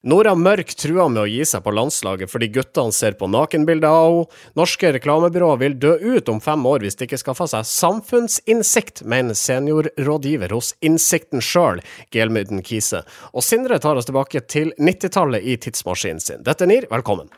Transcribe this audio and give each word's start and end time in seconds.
Nora 0.00 0.32
Mørk 0.32 0.70
truer 0.80 1.10
med 1.12 1.20
å 1.20 1.28
gi 1.28 1.42
seg 1.44 1.60
på 1.60 1.74
landslaget 1.76 2.30
fordi 2.32 2.46
guttene 2.54 2.94
ser 2.96 3.18
på 3.20 3.28
nakenbilder 3.28 3.92
av 3.92 4.14
henne. 4.14 4.38
Norske 4.56 4.94
reklamebyråer 4.96 5.60
vil 5.60 5.76
dø 5.82 5.92
ut 6.00 6.30
om 6.32 6.40
fem 6.40 6.64
år 6.66 6.80
hvis 6.84 6.96
de 6.96 7.04
ikke 7.06 7.18
skaffer 7.20 7.50
seg 7.52 7.68
samfunnsinnsikt, 7.68 9.04
mener 9.04 9.36
seniorrådgiver 9.36 10.56
hos 10.56 10.72
Innsikten 10.80 11.44
sjøl, 11.44 11.84
Gelmyden 12.16 12.64
Kise. 12.64 13.04
Og 13.36 13.44
Sindre 13.44 13.76
tar 13.82 14.00
oss 14.00 14.08
tilbake 14.08 14.40
til 14.48 14.72
90-tallet 14.80 15.44
i 15.44 15.60
tidsmaskinen 15.60 16.24
sin. 16.24 16.44
Dette 16.48 16.64
er 16.64 16.72
NIR, 16.72 16.88
velkommen. 16.92 17.28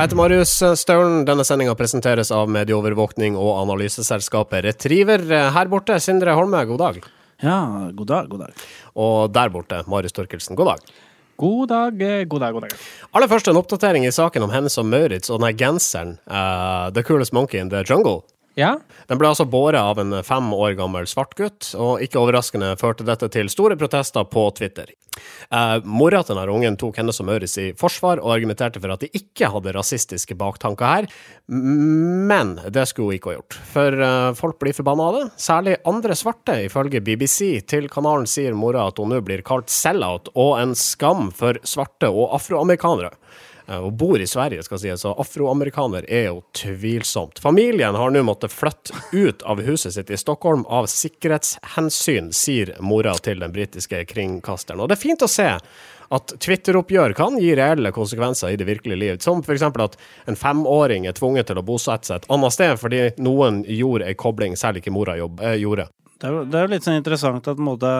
Jeg 0.00 0.06
heter 0.08 0.16
Marius 0.16 0.50
Staulen. 0.80 1.26
Denne 1.28 1.44
sendinga 1.44 1.74
presenteres 1.76 2.30
av 2.32 2.48
medieovervåkning 2.48 3.34
og 3.36 3.58
analyseselskapet 3.66 4.62
Retriever. 4.64 5.20
Her 5.52 5.68
borte, 5.68 5.98
Sindre 6.00 6.32
Holme, 6.38 6.62
god 6.70 6.80
dag. 6.80 7.00
Ja, 7.44 7.58
god 7.92 8.08
dag, 8.08 8.30
god 8.32 8.46
dag. 8.46 8.62
Og 8.96 9.34
der 9.36 9.52
borte, 9.52 9.82
Marius 9.92 10.16
Torkelsen, 10.16 10.56
god 10.56 10.70
dag. 10.70 10.94
God 11.36 11.68
dag, 11.68 12.00
eh, 12.00 12.24
god 12.24 12.40
dag, 12.40 12.56
god 12.56 12.64
dag. 12.64 12.72
Aller 13.12 13.28
først 13.28 13.52
en 13.52 13.60
oppdatering 13.60 14.08
i 14.08 14.14
saken 14.16 14.48
om 14.48 14.56
Hennes 14.56 14.78
og 14.80 14.88
Maurits 14.88 15.28
og 15.28 15.44
den 15.44 15.52
genseren 15.60 16.16
uh, 16.24 16.88
The 16.88 17.04
Coolest 17.04 17.36
Monkey 17.36 17.60
in 17.60 17.68
the 17.68 17.84
Jungle. 17.84 18.22
Ja, 18.60 18.74
Den 19.08 19.18
ble 19.18 19.30
altså 19.30 19.46
båret 19.48 19.80
av 19.80 19.98
en 20.02 20.12
fem 20.26 20.50
år 20.52 20.74
gammel 20.78 21.06
svart 21.08 21.32
gutt, 21.38 21.70
og 21.80 22.02
ikke 22.04 22.20
overraskende 22.20 22.74
førte 22.78 23.06
dette 23.08 23.30
til 23.32 23.48
store 23.50 23.76
protester 23.80 24.26
på 24.28 24.42
Twitter. 24.58 24.92
Eh, 25.50 25.76
mora 25.88 26.20
til 26.22 26.36
denne 26.36 26.52
ungen 26.52 26.76
tok 26.78 27.00
henne 27.00 27.14
som 27.14 27.26
Maurits 27.26 27.56
i 27.58 27.70
forsvar 27.78 28.20
og 28.22 28.34
argumenterte 28.36 28.82
for 28.82 28.92
at 28.92 29.02
de 29.02 29.10
ikke 29.16 29.48
hadde 29.50 29.72
rasistiske 29.74 30.36
baktanker 30.38 30.92
her, 30.92 31.08
men 31.48 32.52
det 32.68 32.84
skulle 32.90 33.10
hun 33.14 33.18
ikke 33.18 33.32
ha 33.32 33.38
gjort. 33.38 33.58
For 33.72 34.04
eh, 34.06 34.28
folk 34.38 34.60
blir 34.60 34.76
forbanna 34.76 35.08
av 35.08 35.18
det, 35.18 35.24
særlig 35.40 35.78
andre 35.90 36.18
svarte. 36.18 36.60
Ifølge 36.68 37.02
BBC 37.04 37.40
til 37.70 37.88
kanalen 37.92 38.28
sier 38.30 38.54
mora 38.58 38.86
at 38.90 39.00
hun 39.00 39.10
nå 39.14 39.22
blir 39.24 39.42
kalt 39.46 39.72
sell-out 39.72 40.30
og 40.36 40.58
en 40.60 40.76
skam 40.78 41.32
for 41.34 41.58
svarte 41.66 42.12
og 42.12 42.36
afroamerikanere 42.36 43.14
og 43.78 43.92
bor 44.00 44.18
i 44.20 44.26
Sverige, 44.26 44.62
skal 44.66 44.80
sies, 44.82 45.00
så 45.04 45.12
afroamerikaner 45.22 46.04
er 46.10 46.24
jo 46.32 46.40
tvilsomt. 46.58 47.38
Familien 47.38 47.94
har 47.94 48.10
nå 48.10 48.22
måttet 48.26 48.50
flytte 48.52 48.96
ut 49.12 49.42
av 49.46 49.62
huset 49.62 49.94
sitt 49.94 50.10
i 50.10 50.18
Stockholm 50.18 50.64
av 50.66 50.88
sikkerhetshensyn, 50.90 52.32
sier 52.34 52.74
mora 52.82 53.14
til 53.22 53.40
den 53.40 53.52
britiske 53.54 54.02
kringkasteren. 54.10 54.80
Og 54.82 54.88
det 54.90 54.98
er 54.98 55.02
fint 55.04 55.22
å 55.22 55.28
se 55.30 55.48
at 56.10 56.32
Twitter-oppgjør 56.42 57.14
kan 57.14 57.36
gi 57.38 57.52
reelle 57.54 57.92
konsekvenser 57.94 58.50
i 58.50 58.58
det 58.58 58.66
virkelige 58.66 58.98
liv, 58.98 59.18
som 59.22 59.44
f.eks. 59.46 59.62
at 59.62 59.94
en 60.26 60.36
femåring 60.38 61.06
er 61.06 61.14
tvunget 61.14 61.46
til 61.52 61.60
å 61.60 61.62
bosette 61.66 62.10
seg 62.10 62.16
et 62.24 62.30
annet 62.34 62.56
sted 62.56 62.74
fordi 62.82 63.04
noen 63.22 63.62
gjorde 63.70 64.08
ei 64.10 64.16
kobling 64.18 64.56
selv 64.58 64.80
ikke 64.82 64.90
mora 64.94 65.14
jobb, 65.20 65.38
eh, 65.46 65.54
gjorde. 65.62 65.86
Det 66.18 66.26
er, 66.26 66.34
jo- 66.34 66.44
det 66.50 66.58
er 66.58 66.66
jo 66.66 66.72
litt 66.74 66.82
sånn 66.88 66.98
interessant 66.98 67.46
at 67.48 67.62
måte, 67.62 67.92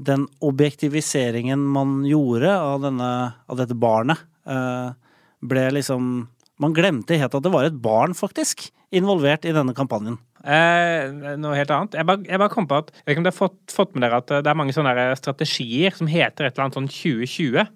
den 0.00 0.26
objektiviseringen 0.44 1.58
man 1.60 2.02
gjorde 2.08 2.52
av, 2.56 2.80
denne, 2.84 3.08
av 3.48 3.56
dette 3.56 3.74
barnet, 3.74 4.18
eh, 4.18 4.29
ble 4.44 5.64
liksom 5.76 6.28
Man 6.60 6.74
glemte 6.76 7.16
helt 7.16 7.34
at 7.34 7.42
det 7.44 7.52
var 7.52 7.64
et 7.64 7.78
barn, 7.80 8.12
faktisk, 8.12 8.66
involvert 8.92 9.46
i 9.48 9.52
denne 9.56 9.72
kampanjen. 9.76 10.18
eh, 10.44 11.36
noe 11.40 11.56
helt 11.56 11.70
annet. 11.72 11.94
Jeg 11.96 12.04
bare, 12.08 12.20
jeg 12.28 12.38
bare 12.38 12.52
kom 12.52 12.66
på 12.68 12.76
at 12.82 12.90
Jeg 12.92 13.04
vet 13.06 13.12
ikke 13.14 13.20
om 13.22 13.24
dere 13.24 13.32
har 13.32 13.38
fått, 13.48 13.60
fått 13.72 13.94
med 13.94 14.04
dere 14.04 14.18
at 14.20 14.30
eh, 14.30 14.42
det 14.44 14.50
er 14.52 14.58
mange 14.60 14.74
sånne 14.76 15.16
strategier 15.16 15.96
som 15.96 16.06
heter 16.10 16.44
et 16.48 16.52
eller 16.52 16.66
annet 16.66 16.76
sånn 16.76 16.90
2020. 16.92 17.66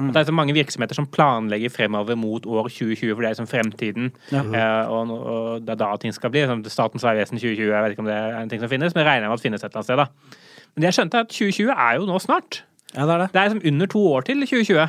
At 0.00 0.14
det 0.14 0.20
er 0.22 0.28
så 0.30 0.32
mange 0.32 0.54
virksomheter 0.56 0.96
som 0.96 1.04
planlegger 1.12 1.68
fremover 1.68 2.16
mot 2.16 2.46
år 2.48 2.70
2020, 2.72 3.10
for 3.12 3.20
det 3.20 3.28
er 3.28 3.34
liksom 3.34 3.50
fremtiden. 3.50 4.06
Ja. 4.32 4.40
Eh, 4.40 4.88
og, 4.88 5.10
og 5.12 5.66
det 5.66 5.74
er 5.74 5.80
da 5.82 5.90
ting 6.00 6.14
skal 6.16 6.32
bli. 6.32 6.46
Sånn 6.48 6.64
Statens 6.72 7.04
vegvesen 7.04 7.36
2020, 7.36 7.66
jeg 7.68 7.84
vet 7.84 7.92
ikke 7.92 8.04
om 8.06 8.08
det 8.08 8.16
er 8.16 8.38
en 8.40 8.48
ting 8.48 8.62
som 8.64 8.72
finnes, 8.72 8.94
men 8.96 9.04
jeg 9.04 9.10
regner 9.10 9.28
med 9.28 9.36
at 9.36 9.42
det 9.42 9.48
finnes 9.50 9.60
et 9.60 9.68
eller 9.68 9.82
annet 9.82 9.90
sted. 9.90 10.00
da. 10.00 10.40
Men 10.78 10.86
jeg 10.88 10.96
skjønte, 10.96 11.20
at 11.26 11.34
2020 11.36 11.74
er 11.76 11.98
jo 12.00 12.08
nå 12.08 12.16
snart. 12.24 12.62
Ja, 12.94 13.04
det 13.04 13.12
er 13.12 13.18
det. 13.26 13.28
Det 13.34 13.42
er 13.42 13.50
liksom 13.50 13.62
under 13.74 13.86
to 13.92 14.06
år 14.14 14.24
til 14.30 14.40
2020. 14.48 14.88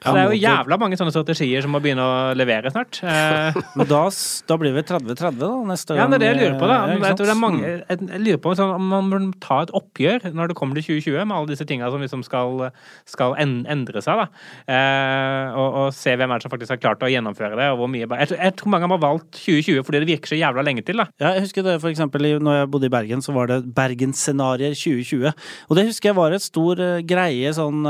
Så 0.00 0.14
det 0.16 0.20
er 0.22 0.30
jo 0.32 0.38
jævla 0.40 0.76
mange 0.80 0.96
sånne 0.96 1.12
strategier 1.12 1.60
som 1.64 1.74
må 1.74 1.80
begynne 1.84 2.00
å 2.04 2.34
levere 2.38 2.70
snart. 2.72 3.00
Eh, 3.10 3.56
Men 3.76 3.86
da, 3.90 4.00
da 4.48 4.56
blir 4.60 4.72
vi 4.72 4.82
30-30 4.88 5.36
da, 5.40 5.48
neste 5.68 5.92
gang? 5.96 6.00
Ja, 6.00 6.06
det 6.08 6.16
er 6.16 6.20
det 6.22 6.28
jeg 6.30 6.38
lurer 6.40 6.58
på. 6.60 6.68
da. 6.70 6.76
eh, 6.88 7.02
Jeg, 7.04 7.16
tror 7.18 7.28
det 7.28 7.34
er 7.34 7.40
mange, 7.40 7.60
jeg, 7.68 7.98
jeg 8.14 8.20
lurer 8.24 8.40
på 8.44 8.54
sånn, 8.56 8.72
om 8.78 8.86
man 8.94 9.10
bør 9.12 9.26
ta 9.44 9.58
et 9.66 9.72
oppgjør 9.76 10.28
når 10.32 10.52
det 10.52 10.56
kommer 10.56 10.78
til 10.80 10.86
2020, 11.02 11.26
med 11.28 11.36
alle 11.36 11.50
disse 11.52 11.66
tinga 11.68 11.90
som 11.92 12.00
liksom 12.04 12.22
skal, 12.24 12.64
skal 13.10 13.36
endre 13.44 14.00
seg. 14.04 14.22
da. 14.22 14.26
Eh, 14.72 15.58
og, 15.60 15.78
og 15.82 15.92
se 15.96 16.14
hvem 16.16 16.32
er 16.32 16.40
det 16.40 16.46
som 16.48 16.54
faktisk 16.54 16.74
har 16.76 16.82
klart 16.86 17.04
å 17.04 17.10
gjennomføre 17.12 17.58
det. 17.60 17.68
og 17.74 17.82
hvor 17.82 17.92
mye... 17.92 18.06
Jeg, 18.08 18.30
tror- 18.32 18.40
jeg 18.46 18.56
tror 18.60 18.72
mange 18.76 18.88
har 18.94 19.02
valgt 19.04 19.30
2020 19.42 19.84
fordi 19.90 20.02
det 20.04 20.10
virker 20.14 20.32
så 20.32 20.40
jævla 20.40 20.64
lenge 20.66 20.86
til. 20.86 21.02
da. 21.02 21.08
Ja, 21.20 21.34
jeg 21.36 21.44
husker 21.48 21.66
det 21.66 21.76
for 21.84 21.92
eksempel 21.92 22.28
når 22.40 22.60
jeg 22.62 22.70
bodde 22.72 22.88
i 22.88 22.94
Bergen, 22.96 23.20
så 23.24 23.36
var 23.36 23.50
det 23.52 23.60
Bergensscenarioer 23.76 24.76
2020. 24.78 25.32
Og 25.68 25.76
det 25.78 25.88
husker 25.90 26.12
jeg 26.14 26.18
var 26.20 26.32
et 26.36 26.44
stor 26.44 26.80
greie 27.08 27.52
sånn 27.56 27.84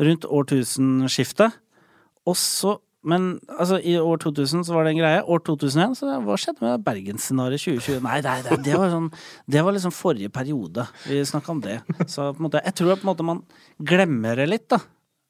rundt 0.00 0.26
årtusenskiftet. 0.26 1.60
Og 2.24 2.36
så 2.40 2.78
men 3.04 3.24
altså, 3.52 3.76
i 3.84 3.98
år 4.00 4.16
2000 4.22 4.64
så 4.64 4.72
var 4.72 4.86
det 4.86 4.94
en 4.94 5.02
greie. 5.02 5.20
År 5.28 5.42
2001, 5.44 5.96
så 5.98 6.14
hva 6.24 6.36
skjedde 6.40 6.64
med 6.64 6.84
Bergensscenarioet 6.86 7.60
2020? 7.60 8.00
Nei, 8.06 8.20
nei, 8.24 8.36
nei 8.46 8.58
det, 8.64 8.78
var 8.80 8.92
sånn, 8.94 9.10
det 9.44 9.64
var 9.66 9.76
liksom 9.76 9.92
forrige 9.92 10.32
periode. 10.32 10.86
Vi 11.04 11.20
snakka 11.28 11.52
om 11.52 11.60
det. 11.64 11.82
Så 12.08 12.30
på 12.32 12.40
en 12.40 12.46
måte, 12.46 12.62
jeg 12.64 12.78
tror 12.80 12.94
på 12.96 13.04
en 13.04 13.10
måte 13.10 13.26
man 13.28 13.42
glemmer 13.76 14.40
det 14.40 14.48
litt, 14.48 14.66
da. 14.72 14.80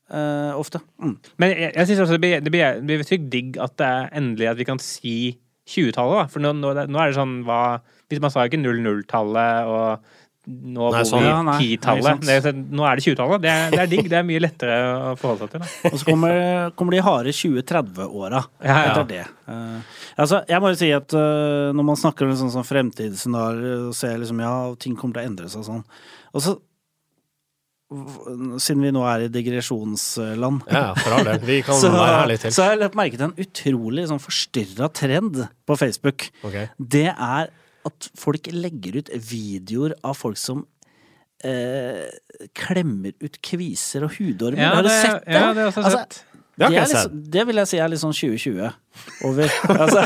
Uh, 0.05 0.53
ofte. 0.61 0.79
Mm. 1.03 1.17
Men 1.41 1.55
jeg, 1.57 1.73
jeg 1.73 1.89
synes 1.89 2.05
også 2.05 2.15
det 2.15 2.23
blir, 2.23 2.43
det 2.45 2.53
blir, 2.53 2.79
det 2.79 2.99
blir 3.01 3.09
trygt 3.09 3.31
digg 3.33 3.59
at 3.65 3.75
det 3.81 3.89
er 3.89 4.11
endelig 4.21 4.51
at 4.53 4.61
vi 4.61 4.69
kan 4.69 4.83
si 4.83 5.17
20-tallet. 5.65 6.19
da. 6.21 6.25
For 6.31 6.45
nå, 6.45 6.55
nå, 6.61 6.75
nå 6.77 7.01
er 7.01 7.11
det 7.11 7.17
sånn 7.17 7.39
hva 7.49 7.81
Hvis 8.13 8.21
man 8.23 8.31
sa 8.31 8.45
ikke 8.45 8.61
00-tallet 8.61 9.71
og 9.73 10.13
nå 10.44 10.91
Nei, 10.93 11.00
bor 11.00 11.06
sånn, 11.09 11.22
vi 11.25 11.28
ja, 11.31 11.37
nei. 11.47 11.55
i 11.65 11.69
10-tallet. 11.78 12.25
Nei, 12.28 12.34
sånn- 12.44 12.65
Nå 12.77 12.84
er 12.84 12.99
det 13.00 13.05
20-tallet. 13.06 13.41
Det, 13.44 13.53
det 13.72 13.78
er 13.81 13.88
digg. 13.88 14.09
Det 14.12 14.19
er 14.19 14.27
mye 14.28 14.43
lettere 14.44 14.75
å 14.93 15.15
forholde 15.16 15.47
seg 15.47 15.55
til. 15.55 15.62
da. 15.65 15.93
Og 15.93 15.97
så 16.03 16.09
kommer, 16.10 16.37
kommer 16.77 16.97
de 16.97 17.00
harde 17.06 17.32
2030-åra 17.32 18.43
Ja, 18.60 18.75
ja. 18.75 18.82
etter 18.91 19.09
det. 19.09 19.22
Uh, 19.49 19.81
altså, 20.21 20.43
jeg 20.49 20.60
må 20.60 20.75
jo 20.75 20.78
si 20.82 20.91
at 20.93 21.16
uh, 21.16 21.72
når 21.72 21.88
man 21.88 22.00
snakker 22.00 22.28
om 22.28 22.37
sånn 22.37 22.53
sånn 22.53 22.69
fremtidsscenarioer 22.69 23.88
og 23.88 23.97
ser 23.97 24.21
liksom 24.21 24.44
ja, 24.44 24.53
ting 24.81 24.97
kommer 25.00 25.16
til 25.19 25.25
å 25.25 25.32
endre 25.32 25.49
seg 25.53 25.65
og 25.65 25.69
sånn 25.71 25.82
Og 26.34 26.44
så 26.44 26.56
Siden 28.65 28.81
vi 28.82 28.91
nå 28.97 29.03
er 29.06 29.26
i 29.26 29.32
digresjonsland 29.32 30.65
Ja, 30.72 30.94
for 30.99 31.15
all 31.15 31.28
del. 31.28 31.43
Vi 31.47 31.59
kan 31.62 31.76
så, 31.82 31.91
være 31.93 32.16
her 32.16 32.31
litt 32.32 32.43
til. 32.47 32.55
så 32.56 32.65
har 32.65 32.72
jeg 32.75 32.81
merket 32.97 33.21
merke 33.21 33.28
en 33.28 33.44
utrolig 33.44 34.06
sånn 34.11 34.22
forstyrra 34.22 34.88
trend 34.97 35.43
på 35.69 35.76
Facebook. 35.78 36.25
Okay. 36.43 36.71
Det 36.81 37.11
er 37.12 37.53
at 37.87 38.09
folk 38.17 38.47
legger 38.53 38.97
ut 39.03 39.11
videoer 39.31 39.95
av 40.05 40.17
folk 40.17 40.39
som 40.41 40.62
eh, 41.45 42.06
klemmer 42.56 43.12
ut 43.21 43.37
kviser 43.45 44.06
og 44.06 44.15
hudormer. 44.19 44.75
har 44.75 44.83
du 44.83 44.89
det- 44.89 45.03
sett 45.03 45.25
det? 45.27 45.33
Ja, 45.34 45.41
det 45.41 45.45
har 45.45 45.55
jeg 45.65 45.72
også 45.72 45.84
Altså, 45.84 45.99
sett. 45.99 46.25
Det 46.56 46.69
det, 46.71 46.77
er 46.78 46.87
liksom, 46.87 47.31
det 47.34 47.47
vil 47.49 47.56
jeg 47.56 47.67
si 47.67 47.78
er 47.83 47.89
litt 47.91 47.99
sånn 48.00 48.15
2020 48.15 48.73
over. 49.27 49.49
Altså, 49.83 50.05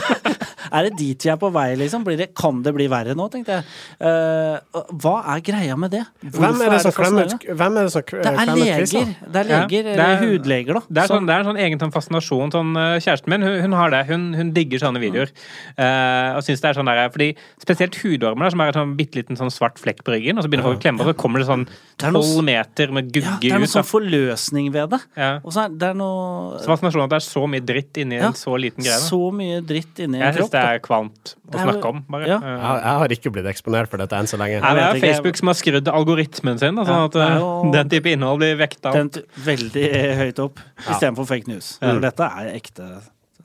er 0.73 0.89
det 0.89 0.93
dit 0.99 1.27
vi 1.27 1.31
er 1.33 1.39
på 1.41 1.51
vei, 1.55 1.69
liksom? 1.81 2.05
Blir 2.06 2.19
det, 2.21 2.31
kan 2.39 2.62
det 2.65 2.73
bli 2.77 2.87
verre 2.91 3.15
nå, 3.19 3.29
tenkte 3.33 3.59
jeg. 3.59 3.65
Uh, 4.01 4.83
hva 5.03 5.15
er 5.34 5.43
greia 5.45 5.77
med 5.79 5.93
det? 5.97 6.05
Hvem 6.23 6.62
er 6.65 6.75
det 6.77 6.81
som 6.84 6.95
klemmer 6.97 7.33
Hvem 7.49 7.79
er 7.79 7.89
det 7.89 7.93
som 7.95 8.03
er 8.03 8.09
klemmer 8.09 8.55
leger. 8.59 9.15
Det 9.19 9.43
er 9.43 9.49
leger, 9.49 9.83
det 9.89 9.95
eller 9.95 10.15
er- 10.15 10.23
hudleger, 10.25 10.79
da. 10.79 10.83
Det 10.89 11.03
er, 11.05 11.12
sånn, 11.12 11.27
det 11.29 11.34
er 11.34 11.45
en 11.45 11.51
sånn 11.53 11.61
egen 11.65 11.83
sånn 11.83 11.95
fascinasjon. 11.95 12.53
Sånn, 12.55 12.73
eh, 12.77 12.99
kjæresten 13.05 13.33
min 13.34 13.43
hun, 13.47 13.61
hun 13.67 13.73
har 13.79 13.91
det. 13.95 14.03
Hun, 14.11 14.29
hun 14.39 14.53
digger 14.56 14.83
sånne 14.83 15.03
videoer. 15.03 15.33
Uh, 15.79 16.37
og 16.39 16.43
synes 16.47 16.62
det 16.62 16.71
er 16.71 16.79
sånn 16.81 16.91
der, 16.91 17.09
fordi 17.15 17.31
Spesielt 17.62 17.97
hudormer, 18.03 18.50
som 18.53 18.61
er 18.62 18.71
en 18.73 18.77
sånn 18.79 18.93
bitte 18.99 19.19
liten 19.19 19.37
sånn 19.39 19.50
svart 19.53 19.79
flekk 19.81 20.03
på 20.06 20.15
ryggen. 20.15 20.39
Og 20.39 20.45
så 20.45 20.50
begynner 20.50 20.67
folk 20.69 20.79
å 20.79 20.83
klemme, 20.83 21.03
og 21.05 21.11
så 21.11 21.15
kommer 21.19 21.43
det 21.43 21.49
sånn 21.49 21.67
tolv 22.00 22.43
meter 22.47 22.93
med 22.95 23.11
gugge 23.12 23.27
ut. 23.27 23.43
ja, 23.45 23.50
det 23.50 23.53
er 23.59 23.62
noe 23.65 23.71
sånn 23.73 23.87
forløsning 23.89 24.71
ved 24.75 24.91
det. 24.95 25.00
Ja. 25.19 25.31
Og 25.43 25.53
så 25.55 25.65
er 25.67 25.75
det 25.79 25.91
er 25.91 25.99
noe 25.99 26.61
fascinasjonen 26.65 27.09
at 27.09 27.15
det 27.17 27.21
er 27.21 27.27
så 27.27 27.45
mye 27.50 27.65
dritt 27.69 28.00
inni 28.00 28.19
Ja. 28.19 28.29
en 28.31 28.39
så 28.39 28.55
liten 28.59 28.85
greie. 28.85 29.00
Så 29.03 29.20
mye 29.35 29.61
dritt 29.67 29.99
inni 30.05 30.23
en 30.23 30.35
kropp. 30.35 30.55
Det 30.58 30.75
er 30.76 30.81
kvalmt 30.84 31.34
å 31.49 31.52
jo- 31.55 31.64
snakke 31.64 31.84
om, 31.93 32.05
bare. 32.10 32.26
ja. 32.28 32.37
Eh, 32.38 32.56
Jeg, 32.58 32.94
har- 32.99 33.08
ikke 33.16 33.32
blitt 33.32 33.46
eksponert 33.50 33.88
for 33.88 33.96
dette 34.02 34.12
enn 34.19 34.26
så 34.31 34.38
lenge. 34.40 34.60
Nei, 34.60 34.75
det 34.75 34.84
er. 34.84 35.00
Facebook 35.00 35.37
som 35.37 35.49
har 35.49 35.55
skrudd 35.55 35.88
algoritmen 35.88 36.58
sin, 36.58 36.75
sånn 36.76 37.05
at 37.06 37.14
er 37.16 37.20
eh, 37.32 37.38
jo- 37.38 37.70
den 37.76 37.88
type 37.88 38.06
innhold 38.12 38.38
blir 38.43 38.56
vekta. 38.60 38.93
Den 38.93 39.10
veldig 39.44 39.87
høyt 40.22 40.38
opp, 40.44 40.58
Ja. 40.87 40.93
istedenfor 40.94 41.26
fake 41.26 41.49
news. 41.49 41.78
Mm. 41.82 42.00
Dette 42.00 42.20
er 42.31 42.52
ekte, 42.55 42.88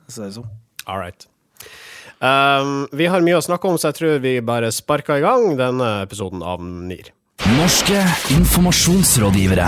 ser 0.08 0.24
det 0.28 0.34
som. 0.34 0.44
All 0.86 0.98
right. 0.98 1.26
Um, 2.20 2.86
vi 2.92 3.06
har 3.10 3.20
mye 3.20 3.36
å 3.36 3.42
snakke 3.44 3.68
om, 3.68 3.76
så 3.76 3.90
jeg 3.92 3.98
tror 3.98 4.20
vi 4.22 4.38
bare 4.40 4.70
sparker 4.72 5.18
i 5.18 5.20
gang 5.24 5.56
denne 5.58 6.02
episoden 6.06 6.42
av 6.42 6.60
NIR. 6.60 7.10
Norske 7.58 7.98
informasjonsrådgivere. 8.32 9.66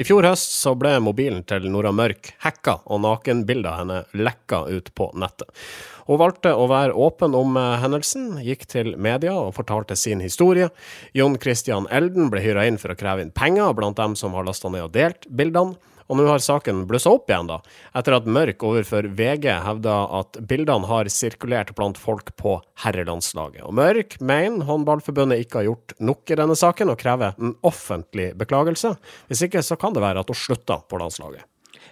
I 0.00 0.04
fjor 0.08 0.24
høst 0.24 0.54
så 0.56 0.72
ble 0.78 0.94
mobilen 1.04 1.42
til 1.44 1.66
Nora 1.68 1.90
Mørk 1.92 2.30
hacka, 2.46 2.78
og 2.88 3.02
nakenbilder 3.04 3.68
av 3.68 3.78
henne 3.82 3.98
lekka 4.16 4.62
ut 4.72 4.88
på 4.96 5.10
nettet. 5.20 5.50
Hun 6.08 6.20
valgte 6.22 6.54
å 6.54 6.66
være 6.70 6.96
åpen 6.98 7.36
om 7.38 7.56
eh, 7.60 7.78
hendelsen, 7.82 8.34
gikk 8.44 8.66
til 8.70 8.94
media 8.96 9.36
og 9.38 9.54
fortalte 9.58 9.96
sin 9.98 10.22
historie. 10.24 10.70
Jon 11.16 11.38
Christian 11.42 11.88
Elden 11.90 12.30
ble 12.32 12.42
hyra 12.44 12.66
inn 12.68 12.80
for 12.80 12.92
å 12.92 12.98
kreve 12.98 13.24
inn 13.24 13.34
penger 13.34 13.74
blant 13.78 14.00
dem 14.00 14.18
som 14.18 14.36
har 14.36 14.46
lasta 14.48 14.72
ned 14.72 14.88
og 14.88 14.94
delt 14.96 15.28
bildene. 15.30 15.78
Og 16.10 16.18
nå 16.18 16.26
har 16.28 16.42
saken 16.44 16.82
blussa 16.90 17.08
opp 17.14 17.30
igjen, 17.30 17.48
da, 17.48 17.60
etter 17.96 18.16
at 18.18 18.26
Mørk 18.28 18.64
overfor 18.68 19.06
VG 19.16 19.46
hevda 19.64 19.94
at 20.18 20.36
bildene 20.50 20.88
har 20.90 21.08
sirkulert 21.12 21.72
blant 21.78 21.96
folk 22.00 22.34
på 22.36 22.58
herrelandslaget. 22.84 23.62
Og 23.64 23.72
Mørk 23.78 24.18
mener 24.20 24.66
Håndballforbundet 24.68 25.40
ikke 25.44 25.62
har 25.62 25.70
gjort 25.70 25.96
nok 26.02 26.34
i 26.34 26.38
denne 26.42 26.58
saken, 26.58 26.92
og 26.92 27.00
krever 27.00 27.38
en 27.38 27.56
offentlig 27.64 28.32
beklagelse. 28.42 28.92
Hvis 29.30 29.46
ikke 29.48 29.64
så 29.64 29.78
kan 29.80 29.96
det 29.96 30.04
være 30.04 30.20
at 30.20 30.28
hun 30.28 30.42
slutter 30.42 30.84
på 30.84 31.00
landslaget. 31.00 31.46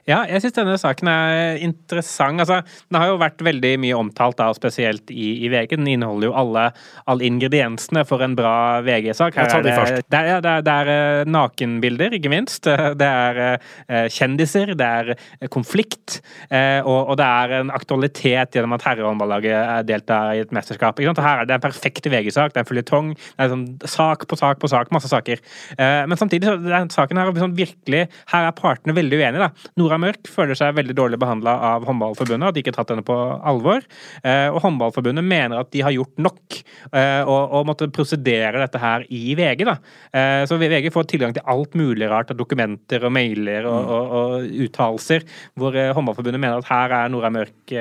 Ja, 0.08 0.22
jeg 0.28 0.42
syns 0.42 0.56
denne 0.56 0.76
saken 0.80 1.10
er 1.10 1.60
interessant. 1.62 2.40
Altså, 2.42 2.60
den 2.88 2.98
har 2.98 3.10
jo 3.10 3.18
vært 3.20 3.42
veldig 3.44 3.72
mye 3.82 3.98
omtalt, 3.98 4.38
da, 4.40 4.48
spesielt 4.56 5.10
i, 5.12 5.44
i 5.44 5.50
VG. 5.52 5.76
Den 5.76 5.90
inneholder 5.92 6.30
jo 6.30 6.36
alle, 6.40 6.64
alle 7.10 7.26
ingrediensene 7.28 8.04
for 8.08 8.24
en 8.24 8.36
bra 8.38 8.80
VG-sak. 8.86 9.36
Her 9.36 9.52
er 9.58 9.66
det. 9.66 9.74
Det 10.10 10.20
er, 10.20 10.40
det 10.42 10.54
er, 10.54 10.64
det 10.66 10.74
er 10.74 10.92
eh, 10.94 11.30
nakenbilder, 11.30 12.16
ikke 12.18 12.32
minst. 12.32 12.68
Det 13.00 13.06
er 13.06 13.38
eh, 13.40 14.06
kjendiser, 14.12 14.72
det 14.76 14.86
er 14.86 15.10
eh, 15.14 15.48
konflikt, 15.52 16.18
og, 16.50 17.10
og 17.12 17.16
det 17.20 17.26
er 17.26 17.52
en 17.60 17.70
aktualitet 17.72 18.56
gjennom 18.56 18.74
at 18.76 18.84
herrehåndballaget 18.84 19.54
eh, 19.54 19.78
deltar 19.88 20.34
i 20.36 20.42
et 20.42 20.52
mesterskap. 20.54 20.98
Ikke 20.98 21.10
sant? 21.10 21.20
Og 21.22 21.26
her 21.26 21.42
er 21.42 21.48
det 21.48 21.56
en 21.56 21.64
perfekt 21.64 22.08
VG-sak. 22.10 22.52
Det 22.52 22.60
er 22.60 22.64
en 22.64 22.70
føljetong. 22.70 23.12
Det 23.14 23.46
er 23.46 23.52
sånn 23.52 23.66
sak 23.88 24.26
på 24.28 24.38
sak 24.40 24.60
på 24.60 24.70
sak, 24.70 24.90
masse 24.94 25.10
saker. 25.10 25.40
Men 25.78 26.18
samtidig, 26.20 26.48
så 26.48 26.56
den 26.60 26.92
saken 26.92 27.20
her 27.20 27.30
er 27.30 27.40
sånn 27.40 27.56
virkelig 27.56 28.02
Her 28.32 28.48
er 28.48 28.56
partene 28.56 28.96
veldig 28.96 29.20
uenige. 29.20 29.46
da. 29.46 29.70
Nora 29.80 29.98
Mørk 30.00 30.28
føler 30.30 30.58
seg 30.58 30.76
veldig 30.76 30.96
dårlig 30.98 31.20
behandla 31.20 31.56
av 31.72 31.86
Håndballforbundet, 31.88 32.50
at 32.50 32.56
de 32.56 32.62
ikke 32.62 32.74
har 32.74 32.80
tatt 32.82 32.92
henne 32.94 33.06
på 33.06 33.16
alvor. 33.16 33.84
Eh, 34.22 34.48
og 34.52 34.60
Håndballforbundet 34.64 35.26
mener 35.26 35.62
at 35.62 35.70
de 35.74 35.84
har 35.84 35.94
gjort 35.96 36.20
nok, 36.20 36.60
eh, 36.92 37.22
og, 37.24 37.56
og 37.58 37.68
måtte 37.70 37.90
prosedere 37.94 38.60
dette 38.62 38.80
her 38.82 39.06
i 39.08 39.34
VG. 39.38 39.64
da. 39.68 39.76
Eh, 40.12 40.42
så 40.50 40.58
VG 40.60 40.90
får 40.94 41.08
tilgang 41.10 41.34
til 41.36 41.46
alt 41.50 41.76
mulig 41.78 42.08
rart 42.10 42.32
av 42.34 42.38
dokumenter 42.38 43.06
og 43.06 43.14
mailer 43.16 43.68
og, 43.70 43.94
og, 43.96 44.14
og 44.20 44.60
uttalelser, 44.66 45.26
hvor 45.58 45.76
Håndballforbundet 45.96 46.42
mener 46.42 46.60
at 46.60 46.70
her 46.70 46.96
er 47.00 47.12
Nora 47.12 47.32
Mørk 47.32 47.74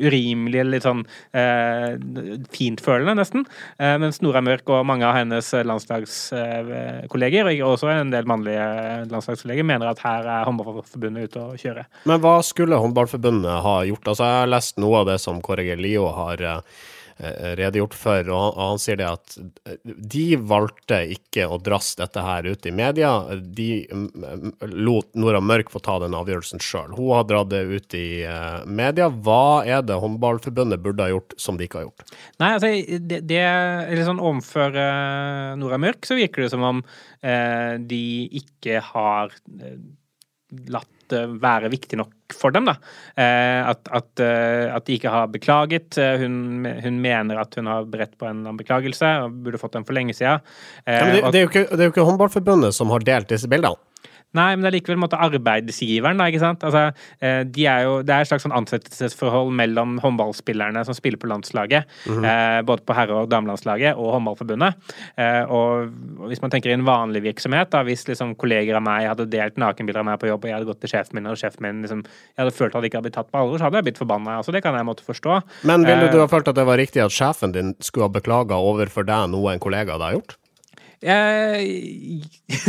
urimelig, 0.00 0.64
litt 0.68 0.86
sånn 0.86 1.04
eh, 1.36 1.94
fintfølende, 2.54 3.16
nesten. 3.20 3.44
Eh, 3.78 3.96
mens 4.02 4.20
Nora 4.24 4.42
Mørk 4.44 4.70
og 4.72 4.86
mange 4.88 5.06
av 5.06 5.18
hennes 5.18 5.50
landslagskolleger, 5.68 7.52
og 7.54 7.74
også 7.74 7.92
en 7.92 8.12
del 8.14 8.28
mannlige 8.28 8.66
landslagskolleger, 9.12 9.66
mener 9.66 9.92
at 9.92 10.02
her 10.04 10.28
er 10.38 10.48
Håndballforbundet 10.48 11.30
ute 11.30 11.43
å 11.46 11.58
kjøre. 11.60 11.86
Men 12.08 12.20
hva 12.24 12.38
skulle 12.46 12.80
Håndballforbundet 12.82 13.62
ha 13.64 13.78
gjort? 13.88 14.10
Altså, 14.10 14.26
jeg 14.26 14.42
har 14.42 14.52
lest 14.52 14.82
noe 14.82 15.02
av 15.02 15.08
det 15.12 15.20
som 15.22 15.42
Kåre 15.44 15.66
Gelio 15.66 15.84
Lio 15.84 16.10
har 16.14 16.42
eh, 16.42 16.60
redegjort 17.58 17.94
for, 17.96 18.28
og 18.32 18.58
han, 18.58 18.80
sier 18.82 18.98
det 18.98 19.06
at 19.08 19.36
eh, 19.68 19.78
de 19.84 20.24
valgte 20.40 21.00
ikke 21.14 21.46
å 21.46 21.60
drasse 21.62 21.98
dette 22.00 22.22
her 22.24 22.48
ut 22.48 22.66
i 22.66 22.72
media. 22.74 23.12
De 23.34 23.68
lot 24.72 25.10
Nora 25.18 25.42
Mørk 25.44 25.72
få 25.74 25.82
ta 25.84 25.98
den 26.02 26.16
avgjørelsen 26.16 26.62
sjøl. 26.64 26.94
Hun 26.96 27.12
har 27.14 27.26
dratt 27.30 27.52
det 27.52 27.62
ut 27.70 27.98
i 27.98 28.24
eh, 28.28 28.60
media. 28.66 29.10
Hva 29.10 29.64
er 29.66 29.84
det 29.86 30.00
Håndballforbundet 30.02 30.82
burde 30.84 31.06
ha 31.06 31.14
gjort 31.14 31.36
som 31.40 31.58
de 31.60 31.68
ikke 31.68 31.82
har 31.82 31.88
gjort? 31.88 32.06
Nei, 32.42 32.52
altså, 32.56 32.72
det, 33.10 33.24
det 33.30 33.44
liksom 33.94 34.22
Overfor 34.24 34.78
eh, 34.80 35.50
Nora 35.60 35.80
Mørk 35.82 36.08
så 36.08 36.18
virker 36.18 36.44
det 36.44 36.54
som 36.54 36.64
om 36.66 36.80
eh, 37.22 37.76
de 37.82 38.04
ikke 38.40 38.80
har 38.92 39.34
eh, 39.60 39.78
latt 40.72 40.90
det 41.12 41.22
være 41.42 41.68
viktig 41.72 41.98
nok 42.00 42.34
for 42.34 42.54
dem. 42.54 42.68
da. 42.68 42.76
Eh, 43.20 43.60
at, 43.68 43.88
at, 43.92 44.22
eh, 44.24 44.74
at 44.74 44.86
de 44.88 44.96
ikke 44.96 45.12
har 45.12 45.28
beklaget. 45.32 45.98
Eh, 46.00 46.16
hun, 46.22 46.64
hun 46.64 47.00
mener 47.04 47.40
at 47.42 47.58
hun 47.58 47.68
har 47.70 47.88
beredt 47.90 48.16
på 48.20 48.28
en 48.30 48.44
beklagelse 48.56 49.10
og 49.24 49.40
burde 49.44 49.60
fått 49.60 49.76
den 49.76 49.84
for 49.88 49.96
lenge 49.96 50.16
siden. 50.16 50.44
Eh, 50.86 50.94
Ja, 50.94 51.04
men 51.04 51.18
det, 51.18 51.32
det, 51.32 51.42
er 51.42 51.50
ikke, 51.50 51.66
det 51.70 51.82
er 51.82 51.90
jo 51.90 51.94
ikke 51.94 52.06
Håndballforbundet 52.08 52.76
som 52.76 52.92
har 52.94 53.04
delt 53.04 53.28
disse 53.32 53.50
bildene. 53.50 53.76
Nei, 54.34 54.48
men 54.54 54.64
det 54.64 54.70
er 54.72 54.76
likevel 54.78 54.98
en 54.98 55.04
måte 55.04 55.20
arbeidsgiveren, 55.20 56.18
da, 56.20 56.28
ikke 56.30 56.42
sant. 56.42 56.64
Altså, 56.66 56.84
eh, 57.20 57.42
de 57.44 57.66
er 57.70 57.84
jo, 57.86 57.98
det 58.02 58.14
er 58.14 58.24
et 58.24 58.30
slags 58.30 58.44
sånn 58.46 58.54
ansettelsesforhold 58.56 59.52
mellom 59.54 59.98
håndballspillerne 60.04 60.84
som 60.86 60.94
spiller 60.96 61.18
på 61.22 61.30
landslaget, 61.30 61.84
eh, 62.08 62.62
både 62.62 62.84
på 62.86 62.94
herre- 62.96 63.22
og 63.24 63.30
damelandslaget, 63.30 63.96
og 63.96 64.12
Håndballforbundet. 64.14 64.74
Eh, 65.18 65.42
og 65.50 65.64
og 65.74 66.28
hvis 66.30 66.40
man 66.42 66.52
tenker 66.52 66.70
i 66.70 66.76
en 66.76 66.84
vanlig 66.86 67.22
virksomhet, 67.24 67.70
da, 67.72 67.82
hvis 67.86 68.06
liksom 68.08 68.34
kolleger 68.40 68.78
av 68.78 68.84
meg 68.86 69.08
hadde 69.08 69.26
delt 69.30 69.58
nakenbilder 69.60 70.02
av 70.02 70.08
meg 70.08 70.20
på 70.22 70.28
jobb, 70.30 70.44
og 70.44 70.50
jeg 70.50 70.56
hadde 70.56 70.68
gått 70.70 70.80
til 70.84 70.92
sjefen 70.92 71.18
min, 71.18 71.28
og 71.30 71.40
sjefen 71.40 71.64
min 71.64 71.82
liksom, 71.84 72.04
jeg 72.04 72.42
hadde 72.42 72.54
følt 72.56 72.74
at 72.74 72.84
jeg 72.84 72.92
ikke 72.92 73.00
hadde 73.00 73.08
blitt 73.08 73.18
tatt 73.18 73.32
på 73.32 73.40
alvor, 73.40 73.58
så 73.58 73.68
hadde 73.68 73.80
jeg 73.80 73.88
blitt 73.88 74.00
forbanna. 74.02 74.38
Altså, 74.40 74.54
det 74.54 74.62
kan 74.64 74.76
jeg 74.78 74.88
måtte 74.88 75.06
forstå. 75.06 75.40
Men 75.64 75.86
ville 75.86 76.08
Eh, 76.08 76.12
du 76.12 76.20
ha 76.20 76.28
følt 76.30 76.48
at 76.48 76.58
det 76.58 76.66
var 76.66 76.80
riktig 76.80 77.02
at 77.04 77.14
sjefen 77.14 77.52
din 77.54 77.74
skulle 77.80 78.08
ha 78.08 78.12
beklaga 78.12 78.58
overfor 78.60 79.06
deg 79.06 79.30
noe 79.32 79.52
en 79.54 79.62
kollega 79.62 79.96
hadde 79.96 80.14
gjort? 80.18 80.36
Jeg, 81.02 82.22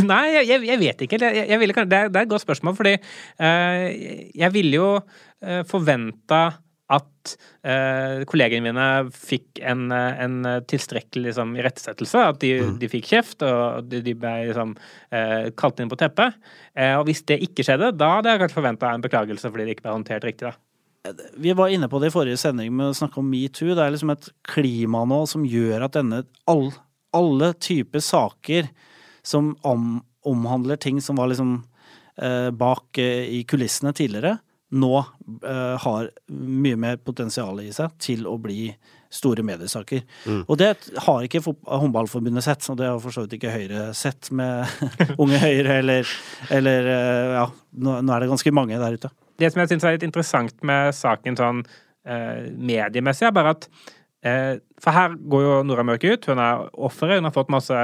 nei, 0.06 0.24
jeg, 0.48 0.60
jeg- 0.66 0.80
vet 0.80 1.02
ikke. 1.06 1.18
helt. 1.20 1.48
jeg 1.50 1.58
ville, 1.62 1.74
det, 1.86 1.92
er, 2.02 2.08
det 2.12 2.20
er 2.20 2.26
et 2.26 2.32
godt 2.34 2.44
spørsmål, 2.46 2.76
fordi 2.78 2.94
eh, 2.96 4.30
jeg 4.34 4.52
ville 4.54 4.76
jo 4.80 4.88
uh, 5.00 5.62
forventa 5.68 6.44
at 6.86 7.32
uh, 7.66 8.20
kollegene 8.30 8.62
mine 8.68 8.82
fikk 9.10 9.58
en, 9.66 9.88
eh, 9.90 10.20
en 10.22 10.36
tilstrekkelig 10.70 11.32
liksom, 11.32 11.56
irettesettelse. 11.58 12.20
At 12.30 12.38
de, 12.44 12.52
de 12.78 12.90
fikk 12.92 13.08
kjeft, 13.10 13.42
og 13.42 13.88
de, 13.90 13.98
de 14.06 14.14
ble 14.14 14.34
liksom, 14.52 14.76
eh, 15.10 15.48
kalt 15.58 15.82
inn 15.82 15.90
på 15.90 15.98
teppet. 15.98 16.36
Eh, 16.78 16.92
og 16.94 17.08
hvis 17.08 17.24
det 17.26 17.40
ikke 17.42 17.66
skjedde, 17.66 17.90
da 17.98 18.12
hadde 18.20 18.30
jeg 18.36 18.44
kanskje 18.44 18.58
forventa 18.60 18.92
en 18.94 19.02
beklagelse 19.02 19.50
fordi 19.50 19.66
det 19.66 19.74
ikke 19.74 19.88
ble 19.88 19.96
håndtert 19.96 20.28
riktig. 20.28 20.52
da. 20.52 20.54
Vi 21.42 21.52
var 21.58 21.74
inne 21.74 21.86
på 21.90 21.98
det 22.02 22.12
i 22.12 22.14
forrige 22.14 22.38
sending 22.38 22.70
med 22.78 22.92
å 22.92 22.94
snakke 22.98 23.18
om 23.18 23.26
metoo. 23.34 23.74
Det 23.74 23.82
er 23.82 23.92
liksom 23.94 24.14
et 24.14 24.30
klima 24.54 25.02
nå 25.10 25.20
som 25.30 25.42
gjør 25.46 25.88
at 25.88 25.98
denne 25.98 26.22
all, 26.50 26.68
alle 27.14 27.52
typer 27.52 28.02
saker 28.02 28.68
som 29.26 29.54
om, 29.66 30.00
omhandler 30.26 30.76
ting 30.80 31.00
som 31.02 31.18
var 31.18 31.30
liksom 31.30 31.58
eh, 32.22 32.50
bak 32.50 32.98
eh, 32.98 33.26
i 33.38 33.44
kulissene 33.48 33.92
tidligere, 33.96 34.36
nå 34.74 34.92
eh, 34.98 35.74
har 35.82 36.10
mye 36.30 36.78
mer 36.78 36.96
potensial 37.02 37.60
i 37.62 37.70
seg 37.74 37.94
til 38.02 38.26
å 38.26 38.36
bli 38.42 38.70
store 39.16 39.44
mediesaker. 39.46 40.02
Og 40.50 40.56
det 40.60 40.72
har 41.06 41.24
ikke 41.24 41.42
Håndballforbundet 41.46 42.44
sett, 42.44 42.66
og 42.72 42.78
det 42.80 42.88
har 42.90 43.00
for 43.02 43.14
så 43.14 43.24
vidt 43.24 43.36
ikke 43.38 43.54
Høyre 43.54 43.88
sett 43.96 44.30
med 44.34 44.66
Unge 45.22 45.40
Høyre, 45.42 45.78
eller, 45.80 46.14
eller 46.52 46.90
eh, 46.92 47.34
ja, 47.38 47.46
nå, 47.86 47.98
nå 48.02 48.14
er 48.14 48.24
det 48.24 48.32
ganske 48.32 48.54
mange 48.54 48.80
der 48.82 48.98
ute. 48.98 49.12
det 49.38 49.52
som 49.52 49.62
jeg 49.62 49.72
syns 49.72 49.84
er 49.86 49.96
litt 49.96 50.06
interessant 50.08 50.66
med 50.66 50.94
saken 50.96 51.38
sånn 51.38 51.62
eh, 51.62 52.48
mediemessig, 52.50 53.28
er 53.28 53.36
bare 53.36 53.54
at 53.56 53.68
eh, 54.26 54.52
For 54.82 54.92
her 54.92 55.14
går 55.16 55.44
jo 55.44 55.52
Nora 55.66 55.84
Mørk 55.86 56.04
ut. 56.04 56.26
Hun 56.28 56.40
er 56.42 56.66
offeret. 56.86 57.20
Hun 57.20 57.28
har 57.28 57.34
fått 57.34 57.52
masse 57.52 57.76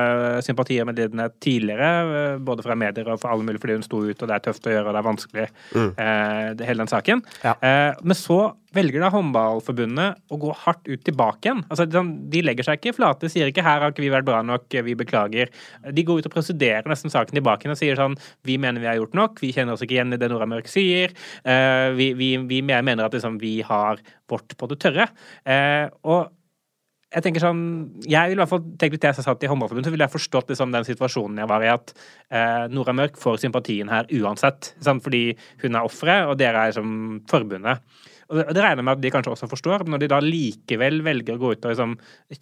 sympatier 0.45 0.85
med 0.85 0.93
medlidenhet 0.93 1.39
tidligere, 1.41 1.91
eh, 2.35 2.39
både 2.39 2.65
fra 2.65 2.77
medier 2.79 3.09
og 3.09 3.21
fra 3.21 3.33
alle 3.33 3.47
mulige, 3.47 3.61
fordi 3.63 3.79
hun 3.79 3.87
sto 3.87 4.03
ut, 4.05 4.23
og 4.23 4.29
det 4.29 4.35
er 4.35 4.45
tøft 4.45 4.67
å 4.67 4.75
gjøre, 4.75 4.89
og 4.89 4.93
det 4.93 5.01
er 5.01 5.09
vanskelig, 5.09 5.47
eh, 5.75 6.55
det, 6.59 6.67
hele 6.69 6.85
den 6.85 6.93
saken. 6.93 7.23
Ja. 7.43 7.55
Eh, 7.63 7.95
men 8.03 8.19
så 8.19 8.55
velger 8.73 9.01
da 9.05 9.11
Håndballforbundet 9.13 10.33
å 10.33 10.39
gå 10.41 10.53
hardt 10.65 10.89
ut 10.89 11.05
tilbake 11.05 11.49
igjen. 11.49 11.63
Altså, 11.69 11.87
de, 11.89 12.03
de 12.33 12.43
legger 12.45 12.67
seg 12.67 12.81
ikke 12.81 12.97
flate, 12.97 13.29
sier 13.29 13.51
ikke 13.51 13.65
'her 13.65 13.81
har 13.85 13.93
ikke 13.93 14.05
vi 14.05 14.13
vært 14.13 14.29
bra 14.29 14.43
nok, 14.43 14.69
vi 14.69 14.97
beklager'. 14.97 15.53
De 15.93 16.05
går 16.05 16.21
ut 16.21 16.27
og 16.27 16.33
prosederer 16.33 16.89
nesten 16.89 17.13
saken 17.13 17.37
tilbake 17.37 17.67
igjen 17.67 17.77
og 17.77 17.81
sier 17.81 17.97
sånn 17.97 18.17
'vi 18.45 18.57
mener 18.57 18.81
vi 18.81 18.89
har 18.89 18.97
gjort 18.97 19.15
nok', 19.15 19.41
vi 19.41 19.53
kjenner 19.53 19.77
oss 19.77 19.85
ikke 19.85 20.01
igjen 20.01 20.15
i 20.15 20.21
det 20.21 20.31
Nora 20.31 20.49
Mørk 20.49 20.69
sier', 20.69 21.13
eh, 21.45 21.93
vi, 21.93 22.13
vi, 22.17 22.37
vi 22.39 22.63
mener 22.63 23.05
at 23.05 23.13
liksom, 23.13 23.39
vi 23.39 23.61
har 23.61 24.01
vårt 24.29 24.57
på 24.57 24.69
det 24.69 24.81
tørre. 24.81 25.09
Eh, 25.45 25.89
og 26.05 26.33
jeg 27.13 27.25
tenker 27.27 27.45
sånn, 27.45 27.65
jeg 28.09 28.31
vil 28.31 28.39
i 28.39 28.41
hvert 28.41 28.51
fall 28.51 28.63
tenke 28.81 28.97
hvis 28.97 29.21
jeg 29.21 29.27
satt 29.27 29.45
i 29.45 29.51
Håndballforbundet, 29.51 29.91
så 29.91 29.95
ville 29.95 30.07
jeg 30.07 30.15
forstått 30.15 30.53
liksom 30.53 30.73
den 30.73 30.87
situasjonen 30.89 31.43
jeg 31.43 31.51
var 31.51 31.65
i, 31.65 31.73
at 31.73 31.93
eh, 32.33 32.65
Nora 32.73 32.95
Mørk 32.97 33.19
får 33.21 33.43
sympatien 33.43 33.91
her 33.93 34.09
uansett. 34.23 34.73
Sant? 34.85 35.05
Fordi 35.05 35.27
hun 35.65 35.77
er 35.77 35.89
offeret, 35.89 36.31
og 36.31 36.39
dere 36.41 36.63
er 36.63 36.73
liksom 36.73 37.21
forbundet. 37.31 37.85
Og 38.33 38.39
det, 38.39 38.47
og 38.49 38.57
det 38.57 38.65
regner 38.65 38.81
jeg 38.81 38.89
med 38.89 38.97
at 38.97 39.05
de 39.05 39.13
kanskje 39.13 39.35
også 39.35 39.51
forstår. 39.51 39.85
Når 39.93 40.01
de 40.01 40.09
da 40.09 40.23
likevel 40.25 41.03
velger 41.05 41.37
å 41.37 41.43
gå 41.43 41.53
ut 41.53 41.69
og 41.69 41.75
liksom, 41.75 41.95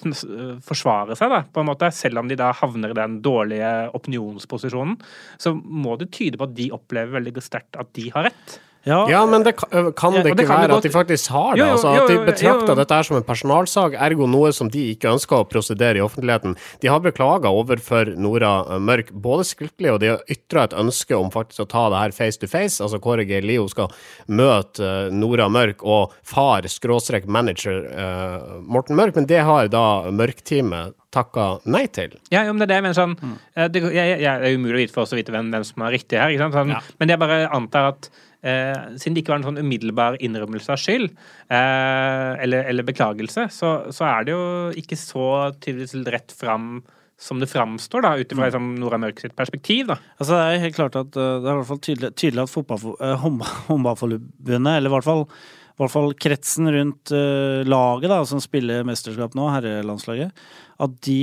eh, 0.06 0.56
forsvare 0.66 1.18
seg, 1.18 1.34
da, 1.34 1.42
på 1.50 1.64
en 1.64 1.70
måte, 1.72 1.90
selv 1.96 2.22
om 2.22 2.30
de 2.30 2.38
da 2.38 2.52
havner 2.62 2.94
i 2.94 3.00
den 3.00 3.18
dårlige 3.26 3.74
opinionsposisjonen, 3.98 5.00
så 5.42 5.56
må 5.58 5.98
det 5.98 6.12
tyde 6.14 6.38
på 6.38 6.46
at 6.46 6.58
de 6.58 6.70
opplever 6.76 7.18
veldig 7.18 7.42
sterkt 7.42 7.80
at 7.80 7.90
de 7.98 8.10
har 8.14 8.30
rett. 8.30 8.60
Ja, 8.88 9.26
men 9.28 9.42
det 9.44 9.52
kan, 9.58 9.92
kan 9.92 10.14
Ja, 10.14 10.22
det 10.22 10.30
det 10.30 10.32
ikke 10.38 10.46
kan 10.48 10.62
være 10.62 10.68
det 10.70 10.76
at 10.78 10.86
de 10.86 10.92
faktisk 10.94 11.30
har 11.34 11.52
det? 11.52 11.60
Jo, 11.60 11.66
jo, 11.66 11.72
altså, 11.76 11.90
at 12.00 12.08
de 12.08 12.16
betrakter 12.24 12.72
jo. 12.72 12.76
dette 12.78 12.96
her 12.96 13.08
som 13.08 13.16
en 13.18 13.26
personalsak, 13.26 13.96
ergo 14.08 14.28
noe 14.30 14.52
som 14.56 14.70
de 14.72 14.86
ikke 14.94 15.10
ønsker 15.12 15.42
å 15.42 15.48
prosedere 15.50 16.00
i 16.00 16.04
offentligheten. 16.04 16.56
De 16.80 16.88
har 16.88 17.02
beklaga 17.04 17.52
overfor 17.52 18.14
Nora 18.16 18.54
eh, 18.64 18.80
Mørk, 18.80 19.12
både 19.12 19.44
skriftlig 19.48 19.92
og 19.92 20.00
de 20.00 20.14
har 20.14 20.32
ytra 20.32 20.64
et 20.64 20.76
ønske 20.80 21.16
om 21.16 21.28
faktisk 21.34 21.66
å 21.66 21.68
ta 21.74 21.84
det 21.92 22.04
her 22.04 22.16
face 22.16 22.40
to 22.40 22.48
face. 22.48 22.80
Altså 22.80 23.02
Kåre 23.04 23.26
G. 23.28 23.42
Lio 23.44 23.68
skal 23.68 23.92
møte 24.32 24.86
eh, 24.86 25.12
Nora 25.12 25.50
Mørk 25.52 25.84
og 25.84 26.16
far, 26.24 26.64
skråstrek 26.70 27.26
manager 27.28 27.84
uh, 27.90 28.56
Morten 28.64 28.96
Mørk, 28.96 29.16
men 29.18 29.28
det 29.28 29.42
har 29.44 29.68
da 29.72 30.08
Mørk-teamet 30.14 30.96
takka 31.12 31.58
nei 31.68 31.84
til. 31.92 32.14
Ja, 32.30 32.44
jo, 32.46 32.54
men 32.54 32.62
det 32.62 32.68
er 32.68 32.70
det 32.70 32.78
jeg 32.78 32.86
mener 32.86 32.98
sånn 32.98 33.14
mm. 33.18 33.36
det, 33.74 33.82
jeg, 33.82 34.10
jeg, 34.22 34.42
det 34.42 34.50
er 34.50 34.56
umulig 34.56 34.76
å 34.76 34.82
vite 34.84 34.94
for 34.94 35.04
oss 35.04 35.14
å 35.14 35.18
vite 35.18 35.34
hvem, 35.34 35.50
hvem 35.52 35.66
som 35.66 35.84
er 35.86 35.96
riktig 35.96 36.20
her. 36.20 36.32
Ikke 36.32 36.46
sant? 36.46 36.56
Sånn, 36.56 36.92
Men 37.02 37.12
jeg 37.12 37.20
bare 37.20 37.40
antar 37.50 37.90
at 37.90 38.10
eh, 38.42 38.94
siden 38.96 39.16
det 39.16 39.24
ikke 39.24 39.34
var 39.34 39.42
en 39.42 39.48
sånn 39.50 39.60
umiddelbar 39.62 40.20
innrømmelse 40.22 40.72
av 40.74 40.80
skyld, 40.80 41.12
eh, 41.50 42.30
eller, 42.46 42.64
eller 42.70 42.88
beklagelse, 42.88 43.48
så, 43.54 43.74
så 43.94 44.08
er 44.08 44.26
det 44.26 44.36
jo 44.36 44.46
ikke 44.80 44.98
så 44.98 45.28
tydeligvis 45.58 45.96
rett 46.14 46.34
fram 46.36 46.80
som 47.20 47.40
det 47.40 47.50
framstår, 47.52 48.00
da, 48.00 48.14
ut 48.16 48.32
ifra 48.32 48.48
liksom, 48.48 48.68
Nora 48.80 48.98
Mørk 49.00 49.20
sitt 49.20 49.36
perspektiv. 49.36 49.90
da. 49.90 49.98
Altså, 50.16 50.32
det 50.32 50.40
er 50.40 50.62
helt 50.64 50.78
klart 50.78 50.96
at 50.96 51.18
uh, 51.20 51.36
det 51.42 51.50
er 51.50 51.52
i 51.52 51.58
hvert 51.58 51.68
fall 51.68 51.82
tydelig, 51.84 52.10
tydelig 52.16 52.46
at 52.46 52.54
uh, 52.80 53.26
håndballforbundet, 53.68 54.72
eller 54.72 54.88
i 54.88 54.94
hvert 54.94 55.04
fall, 55.04 55.26
i 55.28 55.82
hvert 55.82 55.92
fall 55.92 56.14
kretsen 56.16 56.70
rundt 56.72 57.12
uh, 57.12 57.60
laget 57.68 58.08
da, 58.12 58.22
som 58.28 58.40
spiller 58.40 58.88
mesterskap 58.88 59.36
nå, 59.36 59.50
herrelandslaget, 59.52 60.32
at 60.80 60.96
de, 61.04 61.20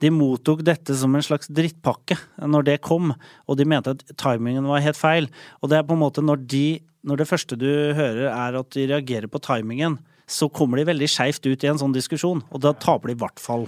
de 0.00 0.10
mottok 0.12 0.62
dette 0.66 0.94
som 0.96 1.14
en 1.14 1.24
slags 1.24 1.50
drittpakke 1.52 2.16
når 2.40 2.66
det 2.68 2.76
kom, 2.86 3.12
og 3.46 3.58
de 3.58 3.66
mente 3.68 3.94
at 3.94 4.04
timingen 4.20 4.68
var 4.70 4.84
helt 4.84 4.98
feil. 4.98 5.28
Og 5.60 5.72
det 5.72 5.78
er 5.78 5.86
på 5.88 5.96
en 5.96 6.04
måte 6.04 6.24
når 6.24 6.46
de 6.46 6.80
Når 7.00 7.16
det 7.16 7.28
første 7.30 7.56
du 7.56 7.94
hører 7.96 8.26
er 8.28 8.56
at 8.58 8.74
de 8.76 8.82
reagerer 8.84 9.24
på 9.24 9.40
timingen, 9.40 9.94
så 10.28 10.50
kommer 10.52 10.76
de 10.76 10.84
veldig 10.84 11.06
skeivt 11.08 11.46
ut 11.46 11.64
i 11.64 11.70
en 11.70 11.78
sånn 11.80 11.94
diskusjon, 11.96 12.42
og 12.52 12.60
da 12.60 12.74
taper 12.76 13.08
de 13.08 13.14
i 13.16 13.20
hvert 13.22 13.40
fall. 13.40 13.64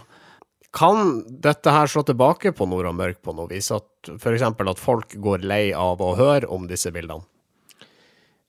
Kan 0.73 1.23
dette 1.41 1.73
her 1.73 1.89
slå 1.89 2.03
tilbake 2.05 2.53
på 2.53 2.69
Nora 2.69 2.93
Mørk 2.93 3.23
på 3.25 3.33
noe 3.33 3.49
vis? 3.49 3.71
At 3.73 4.13
f.eks. 4.19 4.45
at 4.45 4.81
folk 4.81 5.17
går 5.17 5.49
lei 5.49 5.73
av 5.73 6.05
å 6.05 6.13
høre 6.17 6.49
om 6.53 6.69
disse 6.69 6.93
bildene? 6.93 7.25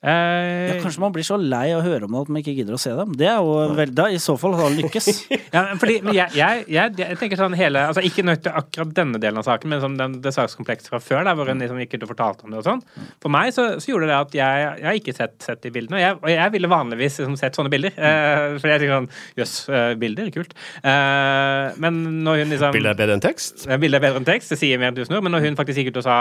Eh, 0.03 0.73
Ja, 0.73 0.73
kanskje 0.83 0.99
man 0.99 1.13
blir 1.15 1.23
så 1.23 1.37
lei 1.39 1.69
av 1.71 1.79
å 1.79 1.85
høre 1.85 2.07
om 2.07 2.11
det 2.15 2.21
at 2.25 2.31
man 2.33 2.41
ikke 2.41 2.53
gidder 2.57 2.75
å 2.75 2.79
se 2.81 2.91
dem. 2.97 3.13
Det 3.19 3.27
er 3.29 3.37
jo 3.39 3.53
vel, 3.77 3.93
da, 3.95 4.09
I 4.11 4.19
så 4.19 4.35
fall 4.39 4.55
har 4.57 4.67
han 4.67 4.75
lykkes. 4.79 5.07
Ja, 5.53 5.61
fordi, 5.79 5.99
men 6.03 6.15
jeg, 6.17 6.33
jeg, 6.35 6.63
jeg, 6.73 6.93
jeg 6.97 7.17
tenker 7.21 7.37
sånn 7.37 7.53
hele 7.53 7.83
altså 7.85 8.01
Ikke 8.05 8.23
nødt 8.25 8.41
til 8.45 8.55
akkurat 8.57 8.89
denne 8.97 9.19
delen 9.21 9.37
av 9.39 9.45
saken, 9.45 9.69
men 9.69 9.81
som 9.83 9.95
den, 9.99 10.15
det 10.23 10.33
sakskomplekset 10.33 10.89
fra 10.91 10.99
før, 11.03 11.21
der 11.27 11.37
hvor 11.37 11.47
hun 11.51 11.61
liksom 11.61 11.77
gikk 11.83 11.93
ut 11.99 12.05
og 12.07 12.11
fortalte 12.15 12.47
om 12.47 12.55
det 12.55 12.59
og 12.63 12.65
sånn. 12.67 12.81
For 13.23 13.31
meg 13.33 13.51
så, 13.55 13.67
så 13.83 13.91
gjorde 13.93 14.09
det 14.09 14.17
at 14.17 14.37
jeg, 14.39 14.65
jeg 14.81 14.87
har 14.89 14.99
ikke 14.99 15.15
sett, 15.15 15.35
sett 15.45 15.61
de 15.63 15.71
bildene. 15.75 15.99
Og 15.99 16.03
jeg, 16.03 16.17
og 16.23 16.31
jeg 16.33 16.55
ville 16.57 16.71
vanligvis 16.73 17.19
liksom 17.21 17.37
sett 17.39 17.59
sånne 17.59 17.71
bilder. 17.73 17.93
Eh, 17.95 18.57
for 18.57 18.71
jeg 18.73 18.81
tenker 18.83 18.97
sånn 18.97 19.09
Jøss, 19.39 19.53
yes, 19.69 19.95
bilder, 20.01 20.33
kult. 20.35 20.57
Eh, 20.83 21.77
men 21.85 22.01
når 22.25 22.43
hun 22.43 22.53
liksom 22.55 22.75
Bildet 22.75 22.95
er 22.95 22.99
bedre 23.05 23.17
enn 23.19 23.23
tekst? 23.23 23.63
Eh, 23.69 23.79
Bildet 23.79 24.01
er 24.01 24.05
bedre 24.09 24.21
enn 24.23 24.27
tekst, 24.27 24.51
det 24.53 24.59
sier 24.61 24.81
mer 24.81 24.91
enn 24.91 24.97
tusen 24.99 25.15
ord. 25.17 25.23
Men 25.27 25.37
når 25.37 25.47
hun 25.47 25.59
faktisk 25.59 25.83
gikk 25.83 25.93
ut 25.93 26.01
og 26.03 26.07
sa 26.09 26.17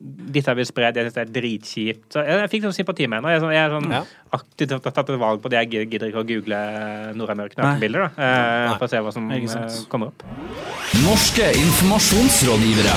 dette 0.00 0.48
har 0.48 0.56
blitt 0.56 0.70
spredd, 0.70 0.96
jeg 0.96 1.04
syns 1.10 1.16
det 1.18 1.22
er 1.26 1.32
dritkjipt 1.34 2.14
Så 2.14 2.22
jeg, 2.24 2.38
jeg 2.40 2.50
fikk 2.54 2.62
sånn 2.64 2.72
sympati 2.78 3.06
med 3.06 3.18
henne. 3.20 3.32
Jeg, 3.34 3.40
har 3.40 3.44
sånn- 3.44 3.52
jeg 3.52 3.64
er 3.66 3.74
sånn 3.74 3.90
Ja. 3.92 4.02
aktivt 4.32 4.70
tatt 4.82 4.94
tatt 4.94 5.10
et 5.10 5.18
valg 5.20 5.42
på 5.42 5.50
det. 5.52 5.58
Jeg 5.68 5.90
gidder- 5.90 6.08
ikke 6.08 6.22
å 6.24 6.26
google 6.26 6.60
Nord-Amerika 7.14 7.60
nakenbilder, 7.62 8.08
da. 8.16 8.24
Eh, 8.70 8.78
for 8.78 8.86
å 8.86 8.90
se 8.90 8.96
hva 8.96 9.12
som 9.12 9.30
eh, 9.30 9.84
kommer 9.92 10.06
opp. 10.08 10.22
Norske 11.04 11.52
informasjonsrådgivere. 11.52 12.96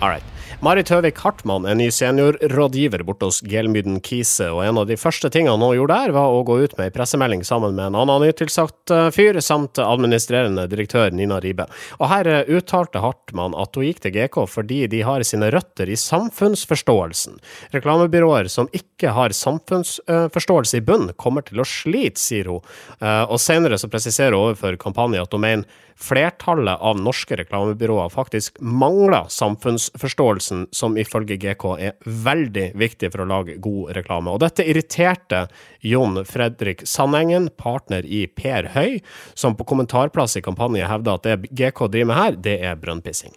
All 0.00 0.08
right. 0.08 0.24
Marit 0.60 0.90
Høvik 0.92 1.16
Hartmann 1.24 1.64
er 1.64 1.76
ny 1.78 1.86
seniorrådgiver 1.88 3.00
borte 3.08 3.30
hos 3.30 3.38
Gelmyden 3.48 3.94
Kise, 4.04 4.50
og 4.52 4.60
en 4.60 4.76
av 4.82 4.90
de 4.90 4.98
første 5.00 5.30
tingene 5.32 5.56
hun 5.56 5.72
gjorde 5.78 5.96
der, 5.96 6.12
var 6.12 6.34
å 6.36 6.42
gå 6.44 6.58
ut 6.60 6.74
med 6.76 6.90
ei 6.90 6.92
pressemelding 6.92 7.40
sammen 7.48 7.72
med 7.78 7.86
en 7.86 7.96
annen 8.02 8.26
nytilsagt 8.26 8.92
eh, 8.92 9.06
fyr, 9.16 9.38
samt 9.40 9.80
administrerende 9.80 10.66
direktør 10.68 11.16
Nina 11.16 11.40
Ribe. 11.40 11.64
Og 11.96 12.12
her 12.12 12.28
eh, 12.28 12.52
uttalte 12.58 13.00
Hartmann 13.00 13.56
at 13.56 13.72
hun 13.72 13.88
gikk 13.88 14.04
til 14.04 14.12
GK 14.18 14.36
fordi 14.52 14.82
de 14.92 15.00
har 15.08 15.24
sine 15.24 15.48
røtter 15.48 15.88
i 15.88 15.96
samfunnsforståelsen. 15.96 17.40
Reklamebyråer 17.72 18.52
som 18.52 18.68
ikke 18.76 19.16
har 19.16 19.32
samfunnsforståelse 19.32 20.76
i 20.76 20.84
bunn, 20.84 21.14
kommer 21.16 21.48
til 21.48 21.64
å 21.64 21.70
slite, 21.72 22.20
sier 22.20 22.52
hun. 22.52 22.60
Eh, 23.00 23.22
Og 23.32 23.40
senere 23.40 23.80
så 23.80 23.88
presiserer 23.88 24.36
hun 24.36 24.50
overfor 24.50 24.76
kampanjen 24.84 25.24
at 25.24 25.32
hun 25.32 25.48
mener 25.48 25.86
flertallet 26.00 26.80
av 26.80 27.00
norske 27.00 27.36
reklamebyråer 27.36 28.08
faktisk 28.12 28.60
mangler 28.60 29.28
samfunnsforståelsen, 29.28 30.66
som 30.72 30.96
ifølge 30.98 31.36
GK 31.40 31.66
er 31.78 31.98
veldig 32.04 32.70
viktig 32.80 33.12
for 33.12 33.24
å 33.24 33.28
lage 33.30 33.58
god 33.62 33.92
reklame. 33.98 34.32
Og 34.32 34.40
dette 34.44 34.66
irriterte 34.66 35.46
Jon 35.84 36.22
Fredrik 36.28 36.86
Sandengen, 36.88 37.50
partner 37.60 38.06
i 38.06 38.24
Per 38.26 38.72
Høy, 38.74 38.98
som 39.34 39.56
på 39.58 39.68
kommentarplass 39.68 40.38
i 40.40 40.44
kampanjen 40.44 40.90
hevder 40.90 41.20
at 41.20 41.28
det 41.28 41.52
GK 41.52 41.86
driver 41.86 42.12
med 42.12 42.20
her, 42.22 42.42
det 42.48 42.58
er 42.64 42.80
brønnpissing. 42.80 43.36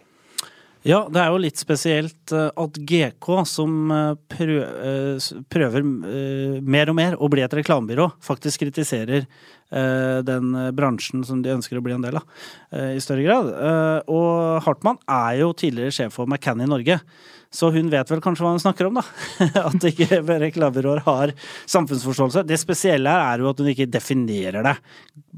Ja, 0.84 1.06
det 1.08 1.16
er 1.16 1.30
jo 1.32 1.40
litt 1.40 1.56
spesielt 1.56 2.32
eh, 2.36 2.50
at 2.60 2.76
GK, 2.76 3.28
som 3.48 3.88
eh, 3.94 4.40
eh, 4.44 5.28
prøver 5.48 5.86
mer 6.60 6.92
og 6.92 6.98
mer 6.98 7.16
å 7.16 7.30
bli 7.32 7.40
et 7.44 7.56
reklamebyrå, 7.56 8.10
faktisk 8.24 8.66
kritiserer 8.66 9.28
den 9.74 10.52
bransjen 10.76 11.24
som 11.26 11.40
de 11.42 11.50
ønsker 11.50 11.80
å 11.80 11.82
bli 11.82 11.96
en 11.96 12.04
del 12.04 12.14
av, 12.20 12.26
i 12.94 13.00
større 13.02 13.24
grad. 13.24 13.48
Og 14.12 14.60
Hartmann 14.62 15.00
er 15.10 15.40
jo 15.40 15.48
tidligere 15.58 15.90
sjef 15.96 16.14
for 16.14 16.30
McCann 16.30 16.62
i 16.62 16.68
Norge, 16.70 17.00
så 17.54 17.70
hun 17.70 17.90
vet 17.92 18.08
vel 18.10 18.22
kanskje 18.22 18.42
hva 18.42 18.52
hun 18.56 18.62
snakker 18.62 18.88
om, 18.88 18.98
da. 18.98 19.04
At 19.68 19.86
ikke 19.86 20.18
reklamebyråer 20.26 21.04
har 21.06 21.32
samfunnsforståelse. 21.70 22.42
Det 22.48 22.58
spesielle 22.58 23.12
her 23.12 23.28
er 23.28 23.44
jo 23.44 23.50
at 23.52 23.62
hun 23.62 23.70
ikke 23.70 23.86
definerer 23.90 24.66
det 24.66 24.74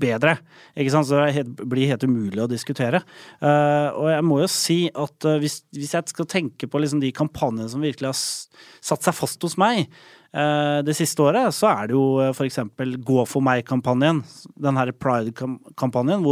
bedre. 0.07 0.37
Ikke 0.77 0.95
sant? 0.95 1.09
Så 1.09 1.21
det 1.21 1.45
blir 1.69 1.91
helt 1.91 2.07
umulig 2.09 2.41
å 2.41 2.49
diskutere. 2.51 3.03
Eh, 3.41 3.89
og 3.93 4.09
jeg 4.15 4.25
må 4.25 4.41
jo 4.43 4.51
si 4.53 4.79
at 4.89 5.29
eh, 5.29 5.41
hvis, 5.43 5.61
jeg 5.77 6.13
skal 6.13 6.31
tenke 6.31 6.71
på 6.71 6.81
liksom 6.81 7.05
de 7.05 7.13
kampanjene 7.17 7.69
som 7.73 7.85
virkelig 7.85 8.13
har 8.15 8.17
satt 8.17 9.05
seg 9.05 9.17
fast 9.17 9.45
hos 9.45 9.59
meg 9.61 9.85
eh, 9.85 10.81
det 10.87 10.97
siste 10.97 11.21
året, 11.25 11.53
så 11.53 11.69
er 11.75 11.91
det 11.91 11.99
jo 11.99 12.07
f.eks. 12.31 12.63
Gå 13.05 13.29
for 13.29 13.45
meg-kampanjen. 13.45 14.25
Den 14.57 14.81
her 14.81 14.93
Pride-kampanjen 14.97 16.25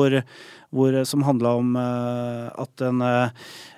som 1.06 1.22
handla 1.22 1.52
om 1.60 1.76
at 1.78 2.82
en 2.82 3.02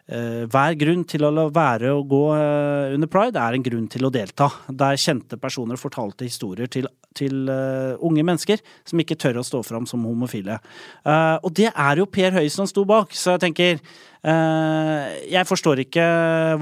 hver 0.07 0.77
grunn 0.79 1.03
til 1.09 1.27
å 1.27 1.33
la 1.35 1.49
være 1.51 1.91
å 1.91 2.05
gå 2.07 2.23
eh, 2.37 2.95
under 2.95 3.11
pride 3.11 3.41
er 3.43 3.57
en 3.57 3.65
grunn 3.65 3.89
til 3.91 4.07
å 4.07 4.11
delta. 4.15 4.47
Der 4.71 5.01
kjente 5.03 5.39
personer 5.43 5.81
fortalte 5.81 6.29
historier 6.29 6.71
til, 6.71 6.87
til 7.19 7.51
eh, 7.51 7.97
unge 8.07 8.23
mennesker 8.23 8.63
som 8.87 9.03
ikke 9.03 9.19
tør 9.19 9.41
å 9.41 9.47
stå 9.47 9.65
fram 9.67 9.89
som 9.91 10.05
homofile. 10.07 10.61
Eh, 11.03 11.37
og 11.43 11.51
det 11.59 11.73
er 11.73 12.03
jo 12.03 12.07
Per 12.07 12.39
Høie 12.39 12.53
som 12.55 12.71
sto 12.71 12.87
bak, 12.87 13.17
så 13.19 13.35
jeg 13.35 13.49
tenker 13.49 13.73
eh, 13.81 15.17
Jeg 15.33 15.49
forstår 15.49 15.83
ikke 15.87 16.07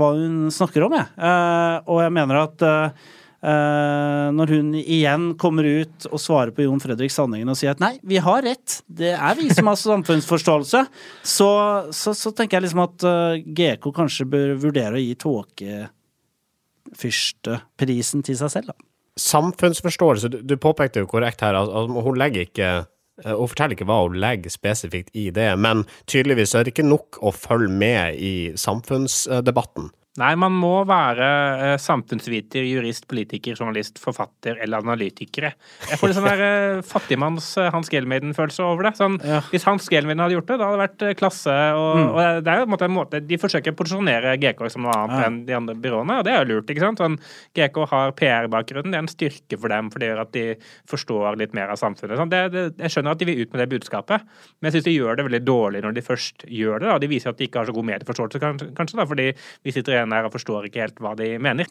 hva 0.01 0.15
hun 0.17 0.49
snakker 0.55 0.89
om, 0.89 0.97
jeg. 0.97 1.13
Eh, 1.19 1.77
og 1.85 2.01
jeg 2.07 2.17
mener 2.17 2.43
at 2.47 2.65
eh, 2.65 2.89
Eh, 2.89 3.24
når 3.45 4.49
hun 4.55 4.69
igjen 4.81 5.37
kommer 5.41 5.65
ut 5.67 6.07
og 6.09 6.21
svarer 6.23 6.51
på 6.55 6.63
Jon 6.65 6.81
Fredrik 6.81 7.13
Sandingen 7.13 7.51
og 7.53 7.59
sier 7.61 7.73
at 7.75 7.83
nei, 7.83 7.99
vi 8.07 8.17
har 8.23 8.43
rett, 8.47 8.83
det 8.89 9.13
er 9.13 9.35
vi 9.37 9.51
som 9.53 9.67
har 9.69 9.77
samfunnsforståelse, 9.81 10.81
så, 11.37 11.51
så, 11.93 12.15
så 12.17 12.31
tenker 12.33 12.57
jeg 12.57 12.63
liksom 12.67 12.87
at 12.87 12.99
eh, 13.11 13.43
GK 13.45 13.85
kanskje 13.97 14.31
bør 14.33 14.49
vurdere 14.63 14.95
å 14.97 15.03
gi 15.03 15.15
tåkefyrsteprisen 15.21 18.21
til 18.25 18.37
seg 18.41 18.51
selv, 18.57 18.67
da. 18.73 18.77
Samfunnsforståelse, 19.21 20.27
du, 20.33 20.39
du 20.43 20.57
påpekte 20.59 21.01
jo 21.05 21.11
korrekt 21.11 21.41
her 21.45 21.55
at 21.55 21.69
hun 21.71 22.19
legger 22.19 22.43
ikke 22.49 22.69
eh, 22.81 22.85
hun 23.29 23.49
forteller 23.51 23.75
ikke 23.77 23.91
hva 23.91 23.99
hun 24.07 24.21
legger 24.25 24.51
spesifikt 24.51 25.11
i 25.15 25.31
det, 25.35 25.59
men 25.61 25.85
tydeligvis 26.11 26.55
er 26.57 26.63
det 26.65 26.73
ikke 26.75 26.89
nok 26.89 27.19
å 27.23 27.31
følge 27.35 27.71
med 27.71 28.15
i 28.19 28.53
samfunnsdebatten. 28.59 29.91
Nei, 30.15 30.29
man 30.39 30.53
må 30.55 30.69
være 30.87 31.27
eh, 31.27 31.73
samfunnsviter, 31.83 32.63
jurist, 32.63 33.09
politiker, 33.11 33.57
journalist, 33.59 33.97
forfatter 33.99 34.61
eller 34.63 34.85
analytikere. 34.85 35.49
Jeg 35.91 35.99
får 35.99 36.11
litt 36.13 36.19
sånn 36.21 36.29
der 36.29 36.43
eh, 36.47 36.83
fattigmanns 36.87 37.49
eh, 37.59 37.67
Hans 37.75 37.91
Gelmeiden-følelse 37.91 38.63
over 38.63 38.87
det. 38.87 38.93
Sånn, 39.01 39.17
Ja. 39.27 39.41
Hvis 39.51 39.67
Hans 39.67 39.89
Gelmeiden 39.91 40.23
hadde 40.23 40.37
gjort 40.37 40.53
det, 40.53 40.59
da 40.61 40.69
hadde 40.69 40.79
det 40.79 40.85
vært 40.85 41.03
eh, 41.09 41.17
klasse. 41.19 41.57
Og, 41.75 42.13
og 42.15 42.45
det 42.47 42.53
er 42.53 42.61
jo 42.63 42.69
en 42.69 42.73
måte 42.77 42.87
en 42.87 42.95
måte 42.95 43.21
De 43.27 43.39
forsøker 43.43 43.75
å 43.75 43.79
posisjonere 43.81 44.37
GK 44.39 44.63
som 44.71 44.87
noe 44.87 44.95
annet 44.95 45.17
Ja. 45.19 45.25
enn 45.33 45.41
de 45.49 45.57
andre 45.59 45.75
byråene, 45.83 46.21
og 46.23 46.29
det 46.29 46.37
er 46.37 46.45
jo 46.45 46.51
lurt. 46.53 46.71
ikke 46.71 46.85
sant? 46.87 47.03
Sånn, 47.03 47.19
GK 47.59 47.83
har 47.91 48.15
PR-bakgrunnen, 48.23 48.95
det 48.95 49.01
er 49.01 49.05
en 49.09 49.11
styrke 49.11 49.59
for 49.59 49.75
dem, 49.75 49.91
for 49.91 49.99
det 49.99 50.13
gjør 50.13 50.23
at 50.29 50.33
de 50.39 50.47
forstår 50.95 51.41
litt 51.43 51.59
mer 51.59 51.75
av 51.75 51.83
samfunnet. 51.83 52.15
Sånn, 52.23 52.31
det, 52.31 52.45
det, 52.55 52.65
jeg 52.87 52.95
skjønner 52.95 53.19
at 53.19 53.25
de 53.25 53.31
vil 53.33 53.43
ut 53.43 53.51
med 53.59 53.65
det 53.65 53.69
budskapet, 53.75 54.23
men 54.61 54.71
jeg 54.71 54.79
syns 54.79 54.87
de 54.93 54.95
gjør 54.95 55.19
det 55.19 55.27
veldig 55.27 55.43
dårlig 55.51 55.83
når 55.89 55.99
de 55.99 56.07
først 56.07 56.47
gjør 56.47 56.87
det. 56.87 56.93
da. 56.95 56.99
De 57.03 57.11
viser 57.11 57.35
at 57.35 57.43
de 57.43 57.51
ikke 57.51 57.65
har 57.65 57.67
så 57.73 57.75
god 57.75 57.91
medieforståelse, 57.91 58.45
kanskje, 58.47 58.71
kanskje 58.79 59.03
da, 59.03 59.11
fordi 59.11 59.29
vi 59.35 59.75
sitter 59.75 59.97
igjen 59.99 60.04
her 60.13 60.29
og 60.29 60.35
forstår 60.35 60.69
ikke 60.69 60.83
helt 60.85 61.01
hva 61.01 61.15
de 61.17 61.35
mener. 61.43 61.71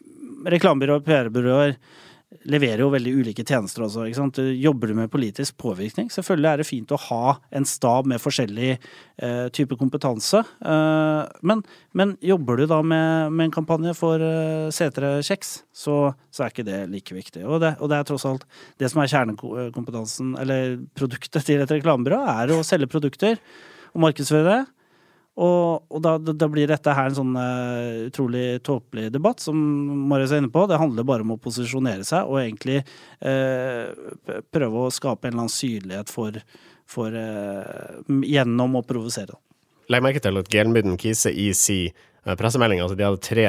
Reklamebyråer 0.49 1.01
og 1.01 1.05
PR-byråer 1.05 1.77
leverer 2.49 2.83
jo 2.83 2.89
veldig 2.93 3.13
ulike 3.21 3.45
tjenester 3.45 3.85
også. 3.85 4.07
ikke 4.07 4.17
sant? 4.17 4.39
Jobber 4.59 4.89
du 4.89 4.95
med 4.97 5.11
politisk 5.13 5.57
påvirkning? 5.61 6.09
Selvfølgelig 6.13 6.49
er 6.49 6.61
det 6.61 6.67
fint 6.67 6.93
å 6.93 6.99
ha 7.05 7.35
en 7.55 7.67
stab 7.69 8.07
med 8.09 8.21
forskjellig 8.21 8.71
eh, 8.73 9.47
type 9.55 9.77
kompetanse. 9.79 10.41
Eh, 10.41 11.21
men, 11.45 11.63
men 11.93 12.15
jobber 12.23 12.59
du 12.59 12.65
da 12.69 12.81
med, 12.81 13.33
med 13.33 13.47
en 13.47 13.55
kampanje 13.55 13.95
for 13.97 14.23
eh, 14.23 14.69
Setre 14.75 15.15
Kjeks, 15.25 15.55
så, 15.73 15.97
så 16.33 16.45
er 16.45 16.53
ikke 16.53 16.67
det 16.67 16.83
like 16.91 17.17
viktig. 17.17 17.45
Og 17.45 17.61
det, 17.63 17.75
og 17.79 17.91
det 17.91 17.99
er 17.99 18.09
tross 18.09 18.27
alt 18.29 18.47
det 18.81 18.91
som 18.91 19.03
er 19.03 19.11
kjernekompetansen, 19.13 20.35
eller 20.41 20.79
produktet 20.97 21.45
til 21.47 21.63
et 21.63 21.77
reklamebyrå, 21.77 22.23
er 22.37 22.55
å 22.55 22.63
selge 22.65 22.91
produkter 22.91 23.37
og 23.93 24.07
markedsføre 24.07 24.47
det. 24.49 24.61
Og, 25.33 25.85
og 25.89 26.01
da, 26.05 26.17
da 26.21 26.47
blir 26.51 26.69
dette 26.69 26.93
her 26.93 27.09
en 27.09 27.15
sånn 27.17 27.31
uh, 27.33 28.05
utrolig 28.05 28.59
tåpelig 28.65 29.07
debatt, 29.15 29.41
som 29.41 29.57
Marius 30.09 30.35
er 30.35 30.43
inne 30.43 30.51
på. 30.53 30.67
Det 30.69 30.77
handler 30.77 31.07
bare 31.09 31.25
om 31.25 31.33
å 31.33 31.39
posisjonere 31.41 32.05
seg 32.05 32.29
og 32.29 32.37
egentlig 32.43 32.83
uh, 33.25 33.89
prøve 34.53 34.83
å 34.83 34.93
skape 34.93 35.27
en 35.27 35.33
eller 35.33 35.47
annen 35.47 35.55
syrlighet 35.55 36.13
for, 36.13 36.37
for 36.85 37.17
uh, 37.17 38.03
Gjennom 38.05 38.77
å 38.77 38.83
provosere. 38.85 39.39
Legg 39.89 40.05
merke 40.05 40.21
til 40.23 40.37
at 40.39 40.53
Gelmyden 40.53 41.01
Kise 41.01 41.33
i 41.33 41.49
si 41.57 41.87
pressemelding, 42.23 42.83
altså 42.83 42.95
de 42.95 43.07
hadde 43.07 43.25
tre, 43.25 43.47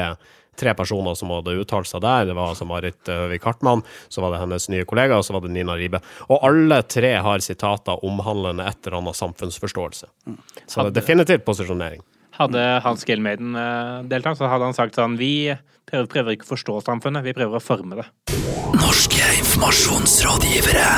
tre 0.59 0.75
personer 0.79 1.15
som 1.19 1.33
hadde 1.35 1.57
uttalt 1.63 1.89
seg 1.91 2.03
der. 2.05 2.29
Det 2.31 2.37
var 2.37 2.53
altså 2.53 2.67
Marit 2.69 3.11
Høvik 3.11 3.45
Hartmann, 3.49 3.85
så 4.09 4.25
var 4.25 4.35
det 4.35 4.43
hennes 4.45 4.69
nye 4.73 4.87
kollega, 4.89 5.19
og 5.19 5.27
så 5.27 5.37
var 5.37 5.45
det 5.45 5.53
Nina 5.55 5.77
Ribe. 5.79 6.01
Og 6.29 6.39
alle 6.47 6.81
tre 6.89 7.13
har 7.27 7.45
sitater 7.45 8.05
omhandlende 8.07 8.67
et 8.69 8.81
eller 8.87 8.99
annet 9.03 9.21
samfunnsforståelse. 9.21 10.07
Så 10.67 10.75
det 10.83 10.91
er 10.95 10.99
definitivt 11.01 11.45
posisjonering. 11.47 12.03
Hadde 12.35 12.63
Hans 12.83 13.05
Gelmeiden 13.07 13.55
uh, 13.55 14.03
deltatt, 14.11 14.39
så 14.41 14.49
hadde 14.51 14.67
han 14.67 14.75
sagt 14.75 14.97
sånn 14.99 15.15
Vi 15.21 15.55
prøver, 15.87 16.09
prøver 16.11 16.35
ikke 16.35 16.49
å 16.49 16.53
forstå 16.57 16.81
samfunnet, 16.89 17.23
vi 17.27 17.37
prøver 17.37 17.61
å 17.61 17.63
forme 17.63 18.01
det. 18.01 18.07
Norske 18.75 19.23
informasjonsrådgivere. 19.39 20.89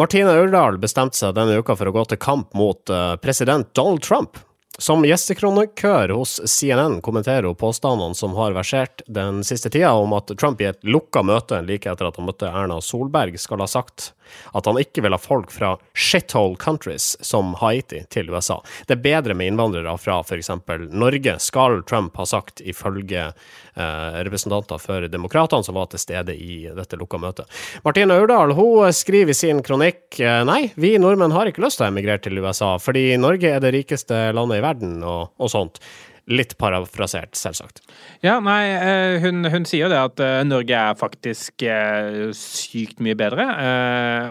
Martine 0.00 0.32
Aurdal 0.32 0.78
bestemte 0.80 1.18
seg 1.18 1.34
denne 1.36 1.58
uka 1.60 1.74
for 1.76 1.88
å 1.88 1.92
gå 1.92 2.04
til 2.08 2.20
kamp 2.20 2.54
mot 2.56 2.92
eh, 2.92 3.16
president 3.20 3.68
Donald 3.76 4.00
Trump. 4.04 4.38
Som 4.80 5.02
gjestekronikør 5.04 6.08
hos 6.16 6.38
CNN 6.48 7.02
kommenterer 7.04 7.44
hun 7.50 7.56
påstandene 7.60 8.16
som 8.16 8.32
har 8.38 8.54
versert 8.56 9.02
den 9.12 9.42
siste 9.44 9.68
tida 9.68 9.90
om 9.92 10.14
at 10.16 10.32
Trump 10.40 10.62
i 10.64 10.70
et 10.70 10.80
lukka 10.88 11.20
møte 11.20 11.58
like 11.66 11.90
etter 11.90 12.08
at 12.08 12.16
han 12.16 12.24
møtte 12.24 12.48
Erna 12.48 12.78
Solberg, 12.80 13.36
skal 13.36 13.60
ha 13.60 13.68
sagt 13.68 14.14
at 14.52 14.66
han 14.66 14.80
ikke 14.80 15.04
vil 15.04 15.16
ha 15.16 15.20
folk 15.20 15.52
fra 15.54 15.74
shithole 15.94 16.58
countries 16.60 17.12
som 17.24 17.54
Haiti 17.60 18.04
til 18.12 18.30
USA. 18.30 18.60
Det 18.86 18.98
er 18.98 19.04
bedre 19.04 19.36
med 19.36 19.52
innvandrere 19.52 19.96
fra 20.00 20.20
f.eks. 20.24 20.50
Norge, 20.90 21.36
skal 21.42 21.82
Trump 21.88 22.16
ha 22.20 22.26
sagt, 22.26 22.60
ifølge 22.60 23.30
eh, 23.30 24.20
representanter 24.26 24.80
for 24.82 25.08
Demokratene 25.10 25.66
som 25.66 25.78
var 25.78 25.90
til 25.92 26.02
stede 26.02 26.36
i 26.36 26.62
dette 26.76 26.98
lukka 27.00 27.20
møtet. 27.22 27.48
Martine 27.86 28.18
Aurdal 28.18 28.54
hun 28.58 28.92
skriver 28.94 29.34
i 29.34 29.38
sin 29.38 29.62
kronikk 29.66 30.20
eh, 30.20 30.42
nei, 30.48 30.62
vi 30.80 30.96
nordmenn 31.00 31.34
har 31.34 31.50
ikke 31.50 31.64
lyst 31.64 31.80
til 31.80 31.88
å 31.88 31.92
emigrere 31.92 32.22
til 32.24 32.40
USA, 32.42 32.76
fordi 32.82 33.12
Norge 33.20 33.56
er 33.56 33.62
det 33.62 33.74
rikeste 33.76 34.30
landet 34.36 34.60
i 34.60 34.64
verden, 34.64 35.00
og, 35.06 35.34
og 35.40 35.52
sånt. 35.52 35.82
Litt 36.28 36.56
parafrasert, 36.60 37.34
selvsagt. 37.38 37.80
Ja, 38.22 38.36
nei, 38.44 38.62
eh, 38.74 39.16
hun, 39.24 39.44
hun 39.50 39.66
sier 39.68 39.86
jo 39.86 39.90
det 39.92 40.00
at 40.00 40.22
eh, 40.24 40.40
Norge 40.46 40.76
er 40.76 40.98
faktisk 41.00 41.64
eh, 41.64 42.30
sykt 42.36 43.00
mye 43.04 43.16
bedre. 43.18 43.46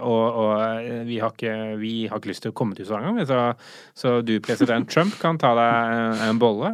Og, 0.06 0.40
og 0.44 0.90
vi, 1.10 1.20
har 1.24 1.34
ikke, 1.34 1.56
vi, 1.82 1.94
har 2.12 2.22
ikke, 2.22 2.32
lyst 2.32 2.46
til 2.46 2.54
å 2.54 2.58
komme 2.58 2.78
til 2.78 2.88
USA 2.88 3.02
engang. 3.02 3.22
Så, 3.28 3.42
så 3.98 4.16
du, 4.26 4.38
president 4.44 4.90
Trump, 4.92 5.18
kan 5.20 5.40
ta 5.42 5.56
deg 5.58 6.26
en 6.30 6.42
bolle. 6.42 6.72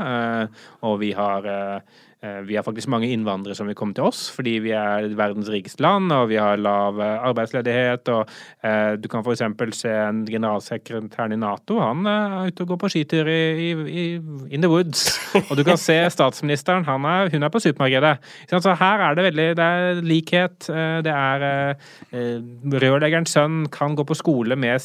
Og 0.86 1.00
vi 1.02 1.14
har 1.18 1.48
vi 2.46 2.56
har 2.58 2.64
faktisk 2.66 2.90
mange 2.92 3.10
innvandrere 3.14 3.56
som 3.58 3.68
vil 3.70 3.78
komme 3.78 3.96
til 3.96 4.08
oss, 4.08 4.28
fordi 4.34 4.58
vi 4.64 4.72
er 4.76 5.08
verdens 5.18 5.50
rikeste 5.52 5.84
land, 5.84 6.12
og 6.14 6.30
vi 6.32 6.40
har 6.40 6.60
lav 6.62 7.00
eh, 7.02 7.28
arbeidsledighet. 7.30 8.10
og 8.14 8.32
eh, 8.66 8.96
Du 9.02 9.08
kan 9.12 9.24
f.eks. 9.26 9.44
se 9.78 9.92
en 9.92 10.24
generalsekretæren 10.28 11.36
i 11.36 11.40
Nato. 11.42 11.80
Han 11.84 12.06
er 12.10 12.50
ute 12.50 12.66
og 12.66 12.74
går 12.74 12.82
på 12.84 12.92
skitur 12.94 13.30
i, 13.30 13.72
i, 13.72 14.06
in 14.50 14.64
the 14.64 14.72
woods. 14.72 15.08
Og 15.50 15.56
du 15.60 15.64
kan 15.68 15.80
se 15.82 15.98
statsministeren. 16.18 16.86
Er, 16.86 17.32
hun 17.34 17.44
er 17.44 17.54
på 17.54 17.62
supermarkedet. 17.64 18.16
Så 18.50 18.76
her 18.80 19.04
er 19.10 19.18
det 19.18 19.28
veldig 19.30 19.48
det 19.60 19.66
er 19.66 20.02
likhet. 20.06 20.70
Det 21.06 21.12
er 21.12 21.76
Rørleggerens 22.86 23.34
sønn 23.36 23.66
kan 23.74 23.96
gå 23.98 24.06
på 24.08 24.18
skole 24.18 24.58
med 24.60 24.80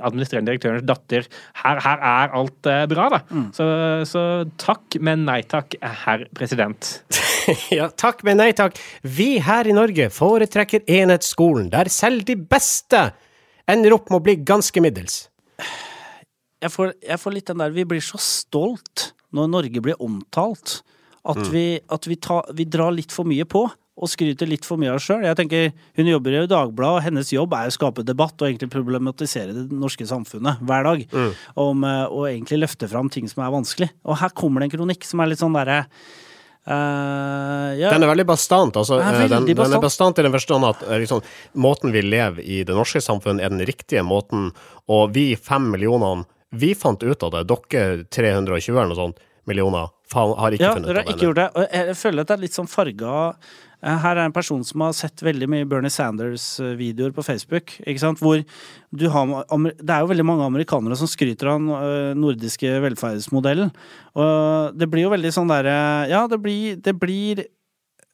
administrerende 0.00 0.52
direktørens 0.52 0.86
datter. 0.86 1.26
Her, 1.62 1.80
her 1.82 2.04
er 2.12 2.36
alt 2.38 2.70
bra, 2.90 3.08
da. 3.16 3.20
Mm. 3.30 3.48
Så, 3.56 3.66
så 4.08 4.24
takk, 4.60 4.98
men 5.02 5.26
nei 5.28 5.40
takk, 5.48 5.76
herr 6.04 6.26
president. 6.36 7.02
ja, 7.78 7.88
takk, 7.90 8.22
men 8.26 8.40
nei 8.40 8.50
takk. 8.56 8.78
Vi 9.02 9.38
her 9.42 9.68
i 9.68 9.74
Norge 9.76 10.10
foretrekker 10.14 10.86
enhetsskolen, 10.90 11.70
der 11.72 11.90
selv 11.92 12.24
de 12.28 12.36
beste 12.38 13.10
ender 13.70 13.94
opp 13.96 14.10
med 14.10 14.20
å 14.20 14.24
bli 14.24 14.36
ganske 14.46 14.82
middels. 14.82 15.24
Jeg 16.60 16.72
får, 16.74 16.94
jeg 17.00 17.20
får 17.20 17.32
litt 17.32 17.48
den 17.48 17.62
der 17.62 17.72
Vi 17.72 17.86
blir 17.88 18.02
så 18.04 18.18
stolt 18.20 19.10
når 19.32 19.52
Norge 19.52 19.82
blir 19.84 20.00
omtalt, 20.02 20.80
at, 21.20 21.38
mm. 21.38 21.50
vi, 21.52 21.64
at 21.92 22.08
vi, 22.08 22.16
ta, 22.20 22.40
vi 22.56 22.66
drar 22.68 22.92
litt 22.96 23.12
for 23.14 23.28
mye 23.28 23.46
på 23.48 23.66
og 24.00 24.08
skryter 24.08 24.48
litt 24.48 24.64
for 24.66 24.80
mye 24.80 24.94
av 24.94 25.02
sjøl. 25.04 25.26
Jeg 25.26 25.36
tenker, 25.38 25.72
Hun 25.98 26.08
jobber 26.08 26.38
i 26.38 26.46
Dagbladet, 26.48 26.96
og 26.96 27.04
hennes 27.04 27.32
jobb 27.34 27.52
er 27.56 27.68
å 27.68 27.74
skape 27.74 28.04
debatt 28.06 28.40
og 28.40 28.48
egentlig 28.48 28.70
problematisere 28.72 29.52
det 29.52 29.66
norske 29.76 30.06
samfunnet 30.08 30.62
hver 30.64 30.88
dag. 30.88 31.04
Mm. 31.12 31.30
Om 31.66 31.84
eh, 31.84 32.16
egentlig 32.32 32.62
løfte 32.62 32.88
fram 32.88 33.12
ting 33.12 33.28
som 33.28 33.44
er 33.44 33.52
vanskelig. 33.52 33.90
Og 34.08 34.18
her 34.22 34.32
kommer 34.32 34.60
det 34.60 34.70
en 34.70 34.76
kronikk 34.78 35.04
som 35.08 35.20
er 35.20 35.32
litt 35.32 35.42
sånn 35.42 35.56
derre 35.56 35.84
Uh, 36.60 37.72
yeah. 37.72 37.88
Den 37.88 38.04
er 38.04 38.10
veldig 38.10 38.26
bastant. 38.28 38.76
Altså, 38.76 38.98
er 39.00 39.16
veldig 39.16 39.32
den, 39.32 39.46
bastant. 39.56 39.70
den, 39.72 39.76
er 39.78 39.82
bastant 39.82 40.18
i 40.20 40.24
den 40.26 40.34
forstand 40.34 40.66
at 40.68 40.82
liksom, 41.00 41.22
måten 41.64 41.94
vi 41.94 42.02
lever 42.04 42.44
i 42.44 42.58
det 42.68 42.76
norske 42.76 43.00
samfunnet, 43.02 43.42
er 43.42 43.54
den 43.54 43.64
riktige 43.66 44.04
måten. 44.06 44.50
Og 44.92 45.14
vi 45.16 45.32
fem 45.40 45.70
millionene, 45.72 46.28
vi 46.52 46.74
fant 46.76 47.00
ut 47.00 47.24
av 47.26 47.32
det. 47.32 47.42
Dere 47.48 48.04
320 48.12 48.76
eller 48.76 48.92
noe 48.92 49.00
sånt 49.00 49.24
millioner 49.48 49.88
har 50.12 50.52
ikke 50.52 50.68
ja, 50.68 50.76
funnet 50.76 50.90
ut 50.90 50.92
av 50.92 51.00
det. 51.00 51.06
Ikke 51.14 51.26
gjort 51.30 51.40
det. 51.40 51.48
Og 51.56 51.74
jeg 51.80 51.98
føler 52.04 52.22
at 52.22 52.30
det 52.30 52.36
er 52.36 52.44
litt 52.44 52.60
sånn 52.60 52.70
farga 52.70 53.16
Eh, 53.69 53.69
her 53.80 54.18
er 54.18 54.26
en 54.26 54.34
person 54.34 54.60
som 54.66 54.82
har 54.84 54.96
sett 54.96 55.22
veldig 55.24 55.46
mye 55.48 55.68
Bernie 55.68 55.92
Sanders-videoer 55.92 57.14
på 57.16 57.24
Facebook. 57.24 57.72
ikke 57.80 58.02
sant? 58.02 58.20
Hvor 58.20 58.42
du 58.92 59.06
har, 59.08 59.30
det 59.80 59.94
er 59.94 60.02
jo 60.02 60.10
veldig 60.10 60.26
mange 60.26 60.44
amerikanere 60.44 60.98
som 61.00 61.08
skryter 61.08 61.48
av 61.48 61.62
den 61.62 61.70
eh, 61.76 62.10
nordiske 62.18 62.74
velferdsmodellen. 62.84 63.72
Og 64.20 64.76
det 64.76 64.90
blir 64.90 65.06
jo 65.06 65.14
veldig 65.14 65.32
sånn 65.32 65.48
derre 65.48 65.78
Ja, 66.10 66.26
det 66.28 66.40
blir, 66.42 66.76
det 66.76 66.96
blir 67.00 67.44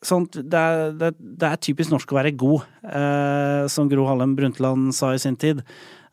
sånn 0.06 0.28
det 0.36 0.60
er, 0.60 0.94
det, 0.94 1.12
det 1.18 1.50
er, 1.50 1.58
typisk 1.58 1.90
norsk 1.90 2.12
å 2.12 2.20
være 2.20 2.36
god, 2.38 2.66
eh, 2.86 3.66
som 3.72 3.90
Gro 3.90 4.06
Harlem 4.06 4.36
Brundtland 4.38 4.94
sa 4.94 5.14
i 5.16 5.20
sin 5.22 5.38
tid. 5.40 5.64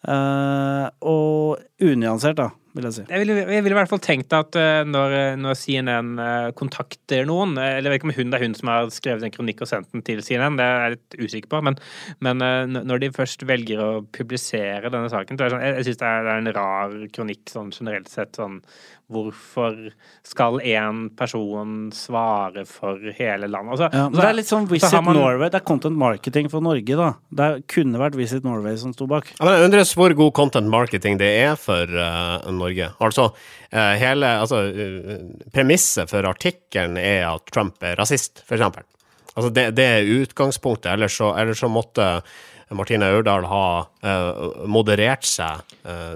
Eh, 0.01 0.85
og 1.05 1.61
unyansert, 1.83 2.41
da 2.41 2.49
vil 2.73 2.87
jeg 2.87 2.95
si. 2.97 3.05
Jeg 3.09 3.23
ville, 3.23 3.35
jeg 3.41 3.65
ville 3.65 3.75
i 3.75 3.79
hvert 3.79 3.91
fall 3.91 4.01
tenkt 4.03 4.33
at 4.35 4.57
uh, 4.57 4.81
når, 4.87 5.15
når, 5.41 5.57
CNN 5.59 6.13
uh, 6.17 6.49
kontakter 6.57 7.27
noen 7.29 7.53
Eller 7.57 7.87
jeg 7.87 7.93
vet 7.93 7.99
ikke 8.01 8.09
om 8.09 8.15
hun 8.17 8.33
det 8.33 8.39
er 8.39 8.45
hun 8.47 8.57
som 8.57 8.71
har 8.71 8.89
skrevet 8.93 9.27
en 9.27 9.33
kronikk 9.33 9.61
og 9.63 9.69
sendt 9.69 9.91
den 9.93 10.05
til 10.05 10.23
CNN, 10.25 10.57
det 10.57 10.65
er 10.65 10.83
jeg 10.83 10.95
litt 10.95 11.17
usikker 11.21 11.51
på, 11.51 11.61
men, 11.67 11.77
men 12.25 12.41
når 12.73 13.03
de 13.03 13.11
først 13.13 13.45
velger 13.47 13.81
å 13.83 13.91
publisere 14.15 14.89
denne 14.89 15.11
saken, 15.13 15.37
så 15.37 15.45
er 15.45 15.51
det 15.51 15.55
sånn, 15.55 15.65
jeg, 15.67 15.77
jeg 15.77 15.87
syns 15.89 16.01
det, 16.01 16.11
det, 16.25 16.33
er 16.33 16.41
en 16.41 16.53
rar 16.57 16.97
kronikk 17.13 17.53
sånn 17.53 17.71
generelt 17.75 18.09
sett. 18.11 18.33
sånn 18.39 18.59
Hvorfor 19.13 19.77
skal 20.25 20.59
én 20.65 21.05
person 21.17 21.89
svare 21.93 22.63
for 22.69 22.99
hele 23.17 23.49
landet? 23.51 23.75
Altså, 23.75 23.89
ja, 23.93 24.07
det 24.13 24.25
er 24.27 24.37
litt 24.37 24.49
sånn 24.49 24.67
Visit 24.71 24.89
så 24.91 25.01
man... 25.05 25.17
Norway. 25.17 25.51
Det 25.53 25.59
er 25.59 25.65
content 25.67 25.99
marketing 25.99 26.49
for 26.51 26.65
Norge, 26.65 26.97
da. 26.99 27.09
Det 27.29 27.49
kunne 27.71 28.01
vært 28.01 28.17
Visit 28.19 28.47
Norway 28.47 28.77
som 28.81 28.95
sto 28.95 29.07
bak. 29.09 29.29
Ja, 29.37 29.45
men 29.45 29.57
Jeg 29.57 29.69
undres 29.69 29.93
hvor 29.97 30.15
god 30.17 30.33
content 30.37 30.71
marketing 30.71 31.19
det 31.21 31.29
er 31.43 31.57
for 31.59 31.89
uh, 31.89 32.49
Norge. 32.53 32.89
Altså, 33.03 33.29
uh, 33.73 33.93
hele 34.01 34.33
altså, 34.41 34.63
uh, 34.73 35.13
Premisset 35.53 36.11
for 36.11 36.25
artikkelen 36.29 36.97
er 37.01 37.27
at 37.29 37.47
Trump 37.53 37.83
er 37.83 37.99
rasist, 37.99 38.43
for 38.47 38.57
eksempel. 38.57 38.87
Altså, 39.33 39.53
det, 39.53 39.69
det 39.77 39.87
er 39.99 40.11
utgangspunktet. 40.23 40.91
Ellers 40.95 41.17
så, 41.21 41.33
ellers 41.39 41.61
så 41.63 41.69
måtte 41.71 42.09
Martine 42.73 43.05
Aurdal 43.13 43.45
ha 43.45 43.65
moderert 44.65 45.25
seg 45.27 45.61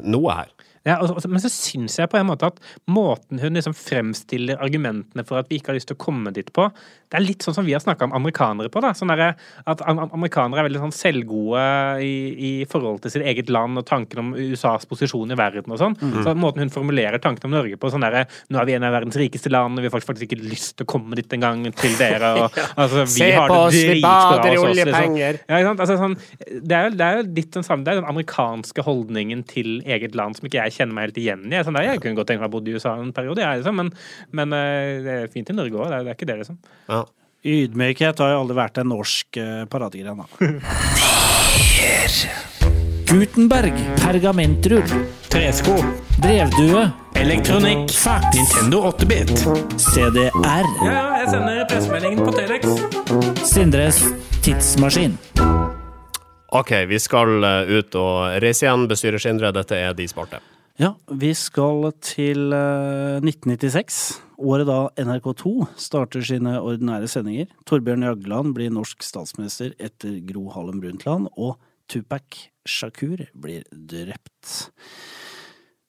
noe 0.10 0.38
her. 0.40 0.54
Ja, 0.88 0.98
og, 1.04 1.20
men 1.28 1.44
så 1.44 1.52
syns 1.52 1.98
jeg 2.00 2.12
på 2.12 2.20
en 2.20 2.30
måte 2.30 2.52
at 2.52 2.62
måten 2.90 3.42
hun 3.42 3.58
liksom 3.58 3.76
fremstiller 3.78 4.62
argumentene 4.64 5.26
for 5.28 5.42
at 5.42 5.52
vi 5.52 5.60
ikke 5.60 5.74
har 5.74 5.80
lyst 5.80 5.92
til 5.92 5.98
å 5.98 6.04
komme 6.08 6.32
dit 6.36 6.50
på, 6.56 6.70
det 7.08 7.20
er 7.20 7.24
litt 7.24 7.44
sånn 7.46 7.56
som 7.56 7.68
vi 7.68 7.72
har 7.72 7.80
snakka 7.80 8.10
om 8.10 8.14
amerikanere 8.18 8.72
på. 8.72 8.82
da, 8.84 8.92
sånn 8.96 9.12
der, 9.14 9.38
At 9.68 9.84
amerikanere 9.88 10.60
er 10.60 10.68
veldig 10.68 10.82
sånn 10.82 10.96
selvgode 10.96 11.62
i, 12.04 12.16
i, 12.36 12.52
forhold 12.68 13.00
til 13.04 13.14
sitt 13.14 13.24
eget 13.24 13.52
land 13.54 13.80
og 13.80 13.86
tanken 13.88 14.20
om 14.20 14.34
USAs 14.36 14.88
posisjon 14.90 15.32
i 15.32 15.38
verden 15.40 15.72
og 15.72 15.80
sånn. 15.80 15.96
Mm. 16.02 16.18
Så 16.26 16.34
måten 16.36 16.66
hun 16.66 16.74
formulerer 16.74 17.22
tanken 17.24 17.48
om 17.48 17.56
Norge 17.56 17.80
på 17.80 17.92
sånn 17.94 18.04
derre 18.04 18.26
Nå 18.52 18.60
er 18.60 18.68
vi 18.68 18.76
en 18.76 18.86
av 18.88 18.96
verdens 18.96 19.16
rikeste 19.20 19.52
land, 19.54 19.80
og 19.80 19.86
vi 19.86 19.92
har 19.92 20.04
faktisk 20.04 20.28
ikke 20.28 20.40
lyst 20.42 20.76
til 20.78 20.88
å 20.88 20.92
komme 20.92 21.16
dit 21.20 21.38
en 21.38 21.46
gang 21.46 21.64
til 21.80 21.96
dere. 22.00 22.34
Og, 22.42 22.60
altså, 22.82 23.06
vi 23.06 23.16
Se 23.16 23.30
på 23.38 23.60
oss, 23.62 23.78
vi 23.78 24.04
bader 24.04 24.50
i 24.50 24.54
liksom. 24.56 24.70
oljepenger! 24.74 25.40
Liksom. 25.40 25.64
Ja, 25.64 25.74
altså, 25.74 25.98
sånn, 26.02 26.18
det, 26.44 26.76
er 26.76 26.90
jo, 26.90 26.96
det 27.00 27.08
er 27.08 27.22
jo 27.22 27.26
litt 27.40 27.56
den 27.56 27.68
samme, 27.68 27.88
det 27.88 27.94
er 27.94 28.02
den 28.02 28.12
amerikanske 28.12 28.84
holdningen 28.88 29.46
til 29.48 29.78
eget 29.88 30.18
land 30.18 30.40
som 30.40 30.50
ikke 30.50 30.60
jeg 30.66 30.77
kjenner 30.78 30.98
meg 30.98 31.10
helt 31.10 31.22
igjen 31.22 31.46
i. 31.50 31.62
Sånn 31.66 31.80
jeg 31.84 32.02
kunne 32.04 32.18
godt 32.20 32.32
tenkt 32.32 32.44
meg 32.44 32.52
å 32.52 32.56
bo 32.56 32.62
i 32.64 32.76
USA 32.78 32.96
en 32.98 33.14
periode, 33.16 33.44
jeg, 33.44 33.62
liksom, 33.62 33.76
men, 33.82 33.94
men 34.38 34.48
uh, 34.56 35.04
det 35.06 35.16
er 35.16 35.32
fint 35.34 35.50
i 35.52 35.58
Norge 35.58 35.76
òg. 35.78 35.88
Det, 35.92 36.04
det, 36.06 36.14
er 36.14 36.20
ikke 36.20 36.30
det, 36.30 36.38
liksom. 36.44 36.58
Ja. 36.88 37.02
Ydmykhet 37.48 38.24
har 38.24 38.34
jo 38.34 38.42
aldri 38.44 38.56
vært 38.58 38.82
en 38.82 38.92
norsk 38.92 39.42
uh, 39.42 39.64
paradegren, 39.72 40.24
da. 40.24 40.28
Gutenberg. 43.08 43.74
Pergamentrull. 44.02 44.84
Tresko. 45.32 45.76
Brevdue. 46.22 46.90
Elektronikk. 47.16 47.92
Fax. 47.92 48.26
Nintendo 48.36 48.82
8-bit. 48.92 49.32
CDR. 49.80 50.32
Ja, 50.84 51.06
jeg 51.22 51.30
sender 51.32 51.64
pressemeldingen 51.70 52.26
på 52.26 52.34
Telex. 52.36 52.68
Sindres 53.48 54.04
tidsmaskin. 54.44 55.16
OK, 56.48 56.72
vi 56.88 57.00
skal 57.00 57.44
eh, 57.44 57.74
ut 57.80 57.96
og 58.00 58.38
reise 58.44 58.68
igjen, 58.68 58.86
bestyrer 58.92 59.24
Sindre. 59.24 59.52
Dette 59.56 59.80
er 59.80 59.96
de 59.96 60.08
sparte. 60.08 60.44
Ja, 60.78 60.92
vi 61.10 61.32
skal 61.34 61.88
til 62.06 62.52
1996. 62.54 63.96
Eh, 64.14 64.26
året 64.38 64.68
da 64.70 64.76
NRK2 65.02 65.66
starter 65.82 66.22
sine 66.22 66.60
ordinære 66.62 67.10
sendinger. 67.10 67.50
Torbjørn 67.66 68.06
Jagland 68.06 68.54
blir 68.54 68.70
norsk 68.70 69.02
statsminister 69.02 69.74
etter 69.82 70.20
Gro 70.30 70.52
Harlem 70.54 70.78
Brundtland, 70.84 71.32
og 71.34 71.58
Tupac 71.90 72.44
Shakur 72.70 73.26
blir 73.34 73.66
drept. 73.74 74.70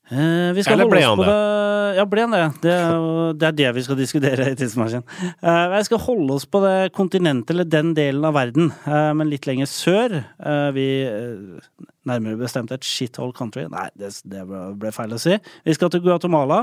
Eh, 0.09 0.55
vi 0.57 0.63
skal 0.65 0.79
Eller 0.79 0.87
holde 0.87 0.95
ble 0.95 1.01
han 1.05 1.19
på 1.21 1.25
det 1.27 1.97
Ja, 1.99 2.05
ble 2.09 2.23
han 2.25 2.33
det? 2.33 2.45
Det 2.63 2.71
er, 2.73 2.95
jo, 2.97 3.09
det 3.37 3.49
er 3.49 3.57
det 3.59 3.73
vi 3.77 3.83
skal 3.85 3.99
diskutere 3.99 4.47
i 4.53 4.57
Tidsmaskinen. 4.57 5.05
Eh, 5.37 5.75
jeg 5.77 5.89
skal 5.89 6.01
holde 6.05 6.37
oss 6.39 6.47
på 6.49 6.63
det 6.65 6.93
kontinentet, 6.97 7.53
eller 7.53 7.69
den 7.69 7.93
delen 7.97 8.25
av 8.25 8.37
verden, 8.37 8.71
eh, 8.89 9.11
men 9.19 9.29
litt 9.29 9.49
lenger 9.49 9.69
sør. 9.69 10.17
Eh, 10.23 10.69
vi 10.77 10.89
eh, 11.05 11.87
Nærmere 12.09 12.39
bestemt 12.41 12.71
et 12.73 12.87
shithole 12.89 13.35
country. 13.37 13.67
Nei, 13.69 13.85
det, 14.01 14.15
det 14.25 14.47
ble, 14.49 14.93
feil 14.97 15.13
å 15.13 15.19
si. 15.21 15.35
Vi 15.67 15.75
skal 15.77 15.91
til 15.93 16.01
Guatemala. 16.07 16.63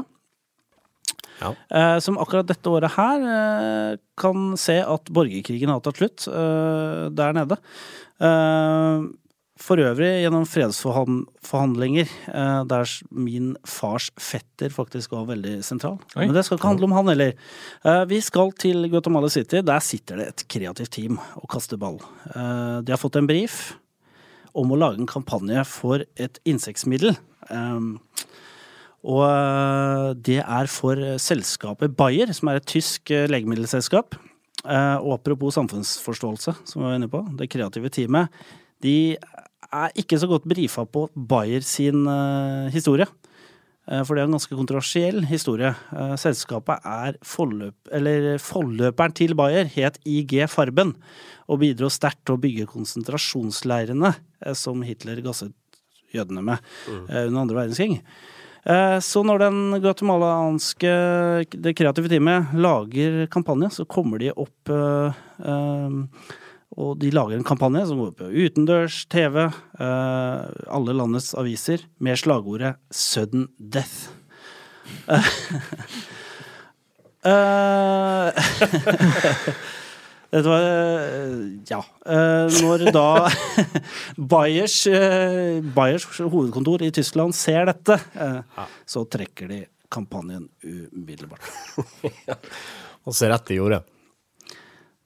Ja. 1.38 1.51
Eh, 1.69 1.97
som 2.01 2.17
akkurat 2.17 2.47
dette 2.49 2.71
året 2.71 2.95
her 2.95 3.99
kan 4.17 4.55
se 4.58 4.79
at 4.81 5.13
borgerkrigen 5.13 5.69
har 5.69 5.84
tatt 5.86 6.01
slutt 6.01 6.25
der 6.25 7.38
nede. 7.38 7.60
For 9.55 9.79
øvrig 9.79 10.09
gjennom 10.19 10.43
fredsforhandlinger, 10.51 12.09
eh, 12.27 12.63
der 12.67 12.89
min 13.15 13.53
fars 13.63 14.09
fetter 14.19 14.67
faktisk 14.73 15.13
var 15.15 15.29
veldig 15.29 15.61
sentral. 15.63 15.95
Oi. 16.17 16.25
Men 16.25 16.33
det 16.35 16.43
skal 16.43 16.59
ikke 16.59 16.73
handle 16.73 16.89
om 16.89 16.95
han 16.97 17.07
heller. 17.07 17.31
Eh, 17.85 18.03
vi 18.05 18.19
skal 18.19 18.51
til 18.59 18.89
Guatemala 18.91 19.29
City. 19.29 19.61
Der 19.63 19.79
sitter 19.79 20.17
det 20.17 20.27
et 20.27 20.43
kreativt 20.51 20.91
team 20.91 21.19
og 21.39 21.47
kaster 21.47 21.79
ball. 21.79 22.01
Eh, 22.35 22.81
de 22.83 22.91
har 22.91 22.99
fått 22.99 23.15
en 23.15 23.27
brief 23.27 23.77
om 24.53 24.71
å 24.71 24.79
lage 24.79 24.99
en 24.99 25.07
kampanje 25.07 25.63
for 25.65 26.03
et 26.17 26.39
insektmiddel. 26.45 27.15
Um, 27.49 28.01
og 29.03 30.15
det 30.23 30.39
er 30.41 30.67
for 30.67 30.95
selskapet 31.19 31.95
Bayer, 31.95 32.31
som 32.33 32.49
er 32.49 32.55
et 32.55 32.65
tysk 32.65 33.11
legemiddelselskap. 33.11 34.15
Og 34.65 35.11
apropos 35.13 35.53
samfunnsforståelse, 35.53 36.55
som 36.65 36.81
vi 36.81 36.87
var 36.87 36.95
inne 36.95 37.11
på, 37.11 37.21
det 37.37 37.51
kreative 37.51 37.91
teamet, 37.93 38.31
de 38.81 39.17
er 39.83 39.95
ikke 40.01 40.19
så 40.21 40.29
godt 40.29 40.47
brifa 40.49 40.85
på 40.88 41.07
Bayer 41.15 41.65
sin 41.65 42.05
eh, 42.09 42.71
historie. 42.73 43.07
Eh, 43.89 44.01
For 44.03 44.15
det 44.15 44.23
er 44.23 44.29
en 44.29 44.38
ganske 44.38 44.57
kontroversiell 44.57 45.25
historie. 45.29 45.73
Eh, 45.93 46.15
Selskapet 46.21 46.85
er 46.85 47.19
forløp, 47.25 47.75
eller 47.91 48.38
forløperen 48.41 49.15
til 49.17 49.35
Bayer, 49.38 49.69
het 49.75 49.99
IG 50.05 50.39
Farben, 50.51 50.95
og 51.47 51.61
bidro 51.61 51.91
sterkt 51.93 52.23
til 52.25 52.38
å 52.38 52.41
bygge 52.41 52.69
konsentrasjonsleirene 52.71 54.15
som 54.57 54.81
Hitler 54.85 55.21
gasset 55.25 55.53
jødene 56.15 56.41
med 56.45 56.57
eh, 57.09 57.27
under 57.27 57.43
andre 57.43 57.61
verdenskrig. 57.63 58.01
Så 59.05 59.21
når 59.21 59.43
den 59.43 59.57
guatemalanske 59.77 60.91
det 61.53 61.75
kreative 61.77 62.09
teamet 62.09 62.55
lager 62.57 63.27
kampanje, 63.29 63.69
så 63.75 63.83
kommer 63.85 64.17
de 64.17 64.31
opp 64.33 64.71
uh, 64.73 65.13
eh, 65.38 65.99
Og 66.75 66.97
de 66.99 67.11
lager 67.13 67.38
en 67.38 67.45
kampanje 67.47 67.85
som 67.88 68.01
går 68.01 68.11
på 68.19 68.27
utendørs 68.45 69.05
TV, 69.11 69.45
eh, 69.45 70.41
alle 70.75 70.95
landets 70.97 71.31
aviser, 71.39 71.85
med 71.99 72.19
slagordet 72.19 72.75
'Sudden 72.91 73.47
Death'. 73.59 74.09
Eh, 77.25 78.29
Dette 80.29 80.49
var 80.51 80.61
eh, 80.61 81.39
Ja. 81.71 81.79
Eh, 82.05 82.57
Når 82.61 82.83
da 82.93 83.05
Bayers, 84.33 84.75
eh, 84.88 85.57
Bayers 85.75 86.05
hovedkontor 86.21 86.83
i 86.85 86.91
Tyskland 86.93 87.33
ser 87.33 87.65
dette, 87.71 87.97
eh, 88.13 88.67
så 88.85 89.05
trekker 89.09 89.49
de 89.49 89.63
kampanjen 89.89 90.45
umiddelbart. 90.61 91.41
Og 93.05 93.15
så 93.15 93.29
rett 93.31 93.47
de 93.49 93.57
gjorde. 93.57 93.81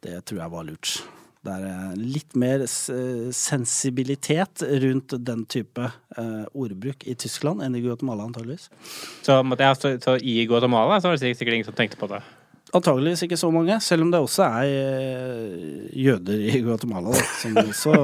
Det 0.03 0.17
tror 0.25 0.41
jeg 0.43 0.53
var 0.57 0.67
lurt. 0.67 0.97
Det 1.45 1.53
er 1.55 1.61
eh, 1.69 1.91
litt 1.95 2.33
mer 2.35 2.65
sensibilitet 3.35 4.63
rundt 4.83 5.13
den 5.23 5.45
type 5.49 5.85
eh, 6.17 6.43
ordbruk 6.51 7.05
i 7.07 7.15
Tyskland 7.19 7.63
enn 7.63 7.77
i 7.79 7.83
Guatemala, 7.85 8.25
antageligvis. 8.27 8.67
Så, 9.23 9.37
jeg, 9.39 9.77
så, 9.79 9.93
så 10.03 10.17
i 10.19 10.41
Guatemala 10.49 10.99
så 10.99 11.09
var 11.11 11.17
det 11.17 11.31
sikkert, 11.39 11.55
ingen 11.55 11.69
som 11.69 11.77
tenkte 11.77 11.99
på 12.01 12.09
det. 12.11 12.19
Antageligvis 12.75 13.23
ikke 13.25 13.39
så 13.39 13.49
mange, 13.55 13.79
selv 13.81 14.05
om 14.05 14.11
det 14.13 14.19
også 14.21 14.45
er 14.45 14.67
eh, 14.69 15.89
jøder 16.05 16.43
i 16.51 16.59
Guatemala, 16.65 17.15
da, 17.15 17.23
som 17.39 17.57
også 17.63 17.95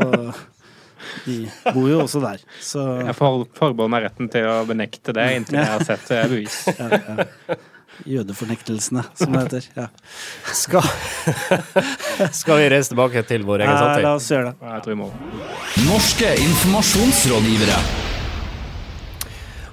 De 1.27 1.35
bor 1.75 1.85
jo 1.91 1.99
også 2.01 2.21
der, 2.23 2.39
så 2.65 2.81
Jeg 3.05 3.13
for- 3.19 3.43
forbeholder 3.53 3.91
meg 3.93 4.07
retten 4.07 4.31
til 4.33 4.47
å 4.49 4.55
benekte 4.65 5.13
det 5.13 5.27
inntil 5.37 5.59
jeg 5.59 5.69
har 5.75 5.83
sett 5.85 6.07
eh, 6.15 6.23
bevis. 6.31 6.63
ja, 6.79 6.87
ja. 6.95 7.59
Jødefornektelsene, 8.05 9.03
som 9.15 9.33
det 9.33 9.43
heter. 9.45 9.67
Ja. 9.75 9.87
Skal, 10.51 10.83
skal 12.41 12.59
vi 12.61 12.67
reise 12.73 12.91
tilbake 12.91 13.23
til 13.27 13.45
vår 13.47 13.63
egen 13.63 13.77
samtale? 13.77 14.03
La 14.05 14.15
oss 14.19 14.27
gjøre 14.31 14.51
det. 14.51 14.73
Jeg 14.73 14.83
tror 14.85 14.95
vi 14.95 14.99
må. 14.99 15.07
Norske 15.87 16.33
informasjonsrådgivere. 16.49 17.79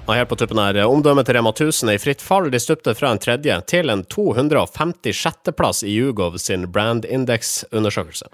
Og 0.03 0.17
helt 0.17 0.27
på 0.27 0.35
tuppen 0.35 0.59
her, 0.59 0.81
Omdømmet 0.83 1.27
til 1.27 1.37
Rema 1.37 1.53
1000 1.53 1.91
er 1.93 1.99
i 1.99 2.01
fritt 2.01 2.23
fall. 2.23 2.49
De 2.51 2.59
stupte 2.59 2.91
fra 2.97 3.13
en 3.13 3.21
tredje 3.23 3.55
til 3.71 3.91
en 3.91 4.03
256.-plass 4.03 5.85
i 5.87 5.93
Yougov 5.95 6.35
sin 6.43 6.67
brandindex-undersøkelse. 6.75 8.27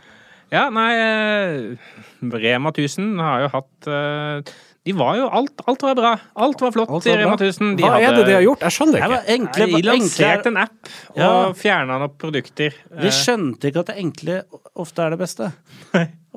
Ja, 0.49 0.63
nei 0.73 0.89
eh, 0.97 1.91
Rema 2.34 2.71
1000 2.73 3.19
har 3.21 3.43
jo 3.43 3.52
hatt 3.54 3.89
eh, 3.89 4.54
De 4.89 4.95
var 4.97 5.15
jo 5.19 5.28
Alt, 5.39 5.62
alt 5.69 5.84
var 5.86 5.95
bra. 5.99 6.12
Alt 6.45 6.62
var 6.65 6.73
flott 6.73 6.89
Alt 6.97 7.06
i 7.10 7.15
Rema 7.19 7.36
1000. 7.38 7.75
De 7.78 7.84
Hva 7.86 7.99
er 8.02 8.15
det 8.17 8.25
de 8.30 8.34
har 8.39 8.45
gjort? 8.47 8.63
Jeg 8.65 8.73
skjønner 8.78 8.97
Det 8.97 9.02
ikke. 9.04 9.15
var 9.15 9.34
enkle, 9.38 9.65
De 9.75 9.82
lanserte 9.89 10.47
en 10.54 10.58
app 10.58 10.93
og 11.10 11.17
Ja. 11.21 11.34
fjerna 11.54 11.99
noen 12.02 12.15
produkter. 12.17 12.73
Vi 12.89 13.08
Eh, 13.08 13.12
skjønte 13.13 13.69
ikke 13.69 13.80
at 13.86 13.91
det 13.93 13.97
enkle 14.02 14.43
ofte 14.75 14.99
er 15.06 15.10
det 15.13 15.19
beste. 15.19 15.52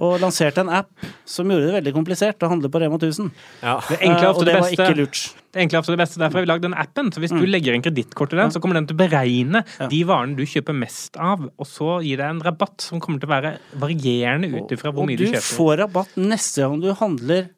Og 0.02 0.18
lanserte 0.22 0.58
en 0.64 0.70
app 0.72 0.88
som 1.28 1.46
gjorde 1.48 1.66
det 1.68 1.74
veldig 1.84 1.92
komplisert 1.94 2.38
å 2.44 2.48
handle 2.48 2.68
på 2.72 2.80
Rema 2.80 2.96
1000. 2.98 3.30
Ja. 3.62 3.74
Det 3.88 3.98
enkle 4.00 4.22
er 4.22 4.28
Eh, 4.28 4.32
ofte 4.32 4.44
det 4.48 4.54
beste. 4.56 4.76
var 4.76 4.86
ikke 4.90 4.96
lurt. 4.96 5.34
Det 5.52 5.60
enkle 5.62 5.76
er 5.76 5.82
ofte 5.82 5.92
det 5.96 5.98
beste. 6.00 6.18
Derfor 6.18 6.32
har 6.40 6.44
vi 6.46 6.50
lagd 6.52 6.62
den 6.62 6.74
appen. 6.74 7.10
Så 7.12 7.20
hvis 7.20 7.30
du 7.30 7.44
legger 7.46 7.74
inn 7.76 7.82
kredittkort 7.84 8.32
i 8.32 8.36
den, 8.40 8.50
så 8.50 8.60
kommer 8.60 8.74
den 8.80 8.86
til 8.86 8.96
å 8.96 9.00
beregne 9.06 9.64
Ja. 9.80 9.86
de 9.88 10.02
varene 10.04 10.34
du 10.36 10.44
kjøper 10.44 10.74
mest 10.74 11.16
av, 11.20 11.40
og 11.58 11.66
så 11.66 12.02
gi 12.02 12.16
deg 12.16 12.24
en 12.30 12.40
rabatt 12.40 12.80
som 12.80 13.00
kommer 13.00 13.20
til 13.20 13.28
å 13.28 13.34
være 13.36 13.58
varierende 13.78 14.48
ut 14.48 14.68
ifra 14.72 14.92
hvor 14.92 15.02
Og 15.04 15.08
mye 15.08 15.16
du 15.18 15.24
kjøper. 15.26 15.36
Og 15.36 15.42
du 15.44 15.56
får 15.56 15.76
rabatt 15.78 16.16
neste 16.16 16.56
gang 16.66 16.80
du 16.80 16.92
handler 16.94 17.50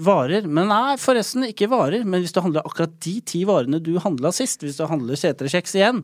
varer. 0.00 0.46
Men 0.48 0.70
nei, 0.72 0.96
forresten, 1.00 1.46
ikke 1.48 1.70
varer. 1.72 2.06
Men 2.06 2.24
hvis 2.24 2.34
du 2.34 2.40
handler 2.44 2.66
akkurat 2.66 2.94
de 3.04 3.18
ti 3.28 3.42
varene 3.48 3.82
du 3.82 3.94
handla 4.02 4.32
sist, 4.34 4.64
hvis 4.64 4.80
du 4.80 4.86
handler 4.88 5.18
seterkjeks 5.20 5.76
igjen, 5.78 6.02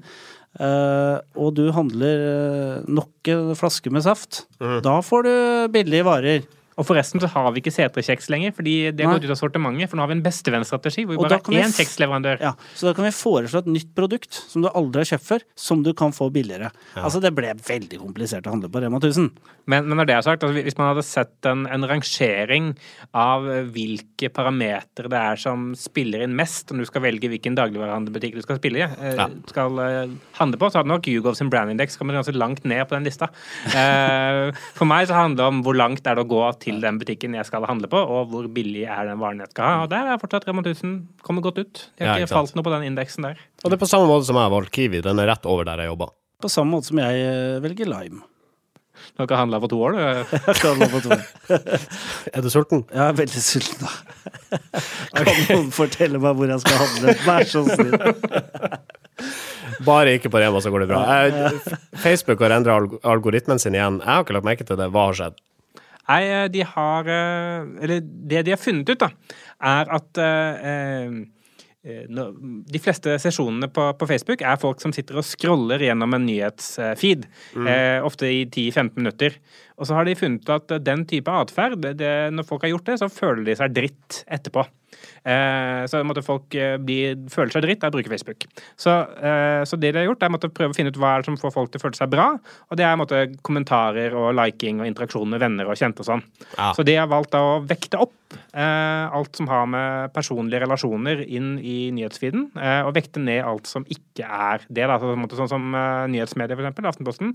eh, 0.61 1.17
og 1.39 1.55
du 1.57 1.69
handler 1.77 2.27
eh, 2.29 2.87
nok 2.89 3.33
en 3.33 3.55
flaske 3.59 3.93
med 3.95 4.05
saft, 4.07 4.45
da 4.59 4.99
får 5.05 5.29
du 5.29 5.35
billige 5.79 6.07
varer. 6.09 6.47
Og 6.79 6.87
forresten 6.87 7.23
så 7.23 7.29
har 7.33 7.51
vi 7.55 7.63
ikke 7.63 7.75
seterkjeks 7.75 8.29
lenger, 8.31 8.55
fordi 8.55 8.75
det 8.95 9.05
har 9.07 9.17
gått 9.17 9.27
ut 9.27 9.35
av 9.35 9.41
sortimentet. 9.41 9.91
For 9.91 9.99
nå 9.99 10.05
har 10.05 10.13
vi 10.13 10.19
en 10.19 10.25
bestevennstrategi 10.25 11.05
hvor 11.05 11.17
vi 11.17 11.19
Og 11.19 11.27
bare 11.27 11.41
har 11.43 11.67
én 11.67 11.75
kjeksleverandør. 11.75 12.41
Ja, 12.45 12.53
så 12.79 12.89
da 12.89 12.95
kan 12.95 13.09
vi 13.09 13.13
foreslå 13.19 13.65
et 13.65 13.71
nytt 13.75 13.91
produkt 13.99 14.39
som 14.49 14.63
du 14.63 14.71
aldri 14.71 15.03
har 15.03 15.11
kjøpt 15.13 15.27
før, 15.27 15.47
som 15.59 15.83
du 15.83 15.91
kan 15.99 16.15
få 16.15 16.31
billigere. 16.35 16.71
Altså, 16.95 17.21
det 17.25 17.35
ble 17.35 17.51
veldig 17.67 17.99
komplisert 17.99 18.47
å 18.47 18.55
handle 18.55 18.71
på 18.71 18.83
Rema 18.85 19.01
1000. 19.03 19.31
Men, 19.69 19.89
men 19.91 19.99
når 20.01 20.09
det 20.09 20.15
er 20.17 20.25
sagt, 20.25 20.47
altså, 20.47 20.63
hvis 20.65 20.79
man 20.79 20.93
hadde 20.93 21.05
sett 21.05 21.49
en, 21.51 21.67
en 21.67 21.89
rangering 21.91 22.71
av 23.17 23.45
hvilke 23.75 24.31
parametere 24.35 25.11
det 25.11 25.19
er 25.33 25.41
som 25.41 25.73
spiller 25.79 26.23
inn 26.25 26.37
mest 26.39 26.71
når 26.71 26.87
du 26.87 26.91
skal 26.93 27.05
velge 27.05 27.31
hvilken 27.33 27.57
dagligvarehandelbutikk 27.59 28.39
du 28.39 28.45
skal 28.45 28.61
spille 28.61 28.85
i, 28.85 28.87
eh, 28.87 29.17
Ja. 29.19 29.27
skal 29.51 29.79
eh, 29.83 30.15
handle 30.39 30.61
på, 30.61 30.71
så 30.71 30.81
hadde 30.81 30.93
nok 30.93 31.11
Yougov 31.11 31.35
sin 31.39 31.51
brandindex 31.51 31.99
kommet 31.99 32.17
ganske 32.19 32.37
langt 32.39 32.65
ned 32.69 32.87
på 32.87 32.95
den 32.97 33.05
lista. 33.09 33.29
Eh, 33.75 34.53
for 34.79 34.87
meg 34.89 35.09
så 35.09 35.19
handler 35.19 35.43
det 35.43 35.49
om 35.51 35.63
hvor 35.67 35.77
langt 35.77 36.07
er 36.07 36.15
det 36.19 36.25
å 36.25 36.29
gå 36.31 36.43
til 36.61 36.68
den 36.83 36.99
butikken 37.01 37.35
jeg 37.39 37.47
skal 37.49 37.65
handle 37.69 37.89
på, 37.91 37.99
og 37.99 38.29
hvor 38.33 38.47
billig 38.53 38.85
er 38.87 39.09
den 39.11 39.19
varen 39.23 39.41
jeg 39.43 39.51
skal 39.55 39.65
ha. 39.65 39.83
Og 39.87 39.91
der 39.93 40.13
er 40.13 40.21
fortsatt 40.23 40.47
Rema 40.49 40.63
1000 40.65 40.95
kommet 41.27 41.45
godt 41.47 41.59
ut. 41.65 41.85
De 41.99 42.05
har 42.05 42.13
Ja, 42.13 42.15
ikke 42.19 42.29
ikke 42.29 42.35
sant. 42.35 42.53
falt 42.53 42.59
noe 42.61 42.67
på 42.69 42.75
den 42.77 42.87
indeksen 42.93 43.27
der. 43.29 43.41
Og 43.65 43.71
det 43.71 43.79
er 43.79 43.85
på 43.85 43.91
samme 43.91 44.09
måte 44.11 44.29
som 44.29 44.37
jeg 44.37 44.45
har 44.49 44.55
valgt 44.55 44.73
Kiwi. 44.77 45.01
Den 45.05 45.19
er 45.23 45.31
rett 45.33 45.47
over 45.49 45.65
der 45.65 45.81
jeg 45.85 45.93
jobber. 45.93 46.13
På 46.43 46.49
samme 46.53 46.77
måte 46.77 46.87
som 46.93 47.01
jeg 47.01 47.25
eh, 47.25 47.61
velger 47.65 47.89
lime. 47.91 48.23
Du 49.17 49.23
har 49.25 49.37
handla 49.41 49.61
på 49.63 49.69
to 49.71 49.79
år, 49.83 49.95
du. 49.95 49.99
Jeg 50.03 50.91
på 50.91 51.01
to. 51.05 51.17
Er 52.35 52.43
du 52.43 52.49
sulten? 52.51 52.85
Jeg 52.93 53.03
er 53.05 53.15
veldig 53.19 53.43
sulten, 53.43 53.87
da. 53.87 54.61
Kan 55.15 55.31
noen 55.49 55.71
fortelle 55.75 56.19
meg 56.23 56.35
hvor 56.39 56.51
jeg 56.51 56.63
skal 56.65 56.81
handle? 56.83 57.15
Vær 57.27 57.47
så 57.47 57.63
snill. 57.69 57.95
Bare 59.89 60.17
ikke 60.19 60.31
på 60.33 60.41
Rema, 60.43 60.61
så 60.63 60.71
går 60.75 60.85
det 60.85 60.89
bra. 60.91 61.03
Facebook 62.03 62.43
har 62.43 62.55
endra 62.59 62.79
algoritmen 63.07 63.59
sin 63.63 63.77
igjen. 63.79 64.01
Jeg 64.03 64.11
har 64.11 64.27
ikke 64.27 64.37
lagt 64.39 64.49
merke 64.51 64.67
til 64.67 64.79
det. 64.81 64.91
Hva 64.95 65.09
har 65.11 65.19
skjedd? 65.19 65.39
Nei, 66.09 66.23
eh, 66.25 66.47
de 66.53 66.65
har 66.65 67.09
eh, 67.13 67.67
Eller 67.85 68.01
det 68.05 68.47
de 68.47 68.55
har 68.55 68.63
funnet 68.63 68.89
ut, 68.89 69.03
da, 69.03 69.11
er 69.75 69.91
at 69.99 70.23
eh, 70.25 71.19
de 71.89 72.81
fleste 72.83 73.15
sesjonene 73.23 73.69
på, 73.73 73.85
på 73.97 74.09
Facebook 74.11 74.43
er 74.45 74.59
folk 74.61 74.83
som 74.83 74.93
sitter 74.93 75.21
og 75.21 75.25
scroller 75.25 75.81
gjennom 75.87 76.17
en 76.17 76.27
nyhetsfeed. 76.27 77.23
Eh, 77.57 78.05
ofte 78.05 78.29
i 78.29 78.43
10-15 78.45 78.99
minutter. 78.99 79.39
Og 79.79 79.89
så 79.89 79.97
har 79.97 80.05
de 80.05 80.17
funnet 80.19 80.45
ut 80.45 80.53
at 80.53 80.75
den 80.85 81.07
type 81.09 81.33
atferd, 81.33 81.87
når 82.35 82.49
folk 82.49 82.67
har 82.67 82.75
gjort 82.75 82.91
det, 82.91 82.99
så 83.01 83.09
føler 83.09 83.47
de 83.47 83.57
seg 83.57 83.79
dritt 83.79 84.21
etterpå. 84.27 84.67
Eh, 85.23 85.83
så 85.91 86.01
måtte 86.07 86.25
folk 86.25 86.55
eh, 86.57 86.77
bli, 86.81 87.01
føle 87.33 87.53
seg 87.53 87.65
dritt 87.65 87.85
av 87.85 87.93
å 87.93 87.97
bruke 87.97 88.13
Facebook. 88.13 88.47
Så, 88.81 88.95
eh, 89.21 89.63
så 89.69 89.79
det 89.81 89.93
de 89.93 90.03
har 90.03 90.09
gjort, 90.09 90.25
er 90.25 90.35
å 90.35 90.53
prøve 90.53 90.73
å 90.73 90.77
finne 90.77 90.93
ut 90.95 91.01
hva 91.01 91.19
som 91.27 91.39
får 91.41 91.55
folk 91.55 91.73
til 91.73 91.81
å 91.81 91.87
føle 91.87 91.99
seg 91.99 92.13
bra. 92.13 92.31
Og 92.69 92.81
det 92.81 92.87
er 92.89 93.01
måtte, 93.01 93.25
kommentarer 93.47 94.17
og 94.17 94.33
liking 94.39 94.83
og 94.83 94.91
interaksjon 94.91 95.29
med 95.35 95.43
venner 95.45 95.69
og 95.69 95.79
kjente 95.79 96.05
og 96.05 96.11
sånn. 96.13 96.25
Ja. 96.57 96.73
Så 96.77 96.87
de 96.87 96.97
har 96.99 97.11
valgt 97.11 97.37
å 97.39 97.61
vekte 97.69 98.01
opp 98.07 98.15
eh, 98.35 99.15
alt 99.15 99.39
som 99.39 99.49
har 99.51 99.67
med 99.71 100.13
personlige 100.15 100.63
relasjoner 100.65 101.23
inn 101.25 101.57
i 101.61 101.91
nyhetsfeeden, 101.95 102.49
eh, 102.59 102.81
og 102.87 102.95
vekte 102.97 103.23
ned 103.23 103.43
alt 103.47 103.69
som 103.71 103.87
ikke 103.89 104.27
er 104.27 104.65
det. 104.69 104.87
Da. 104.91 104.99
Så, 105.01 105.15
måte, 105.19 105.39
sånn 105.39 105.51
som 105.51 105.69
eh, 105.77 106.05
nyhetsmedier, 106.13 106.59
eksempel, 106.59 106.89
Aftenposten. 106.91 107.35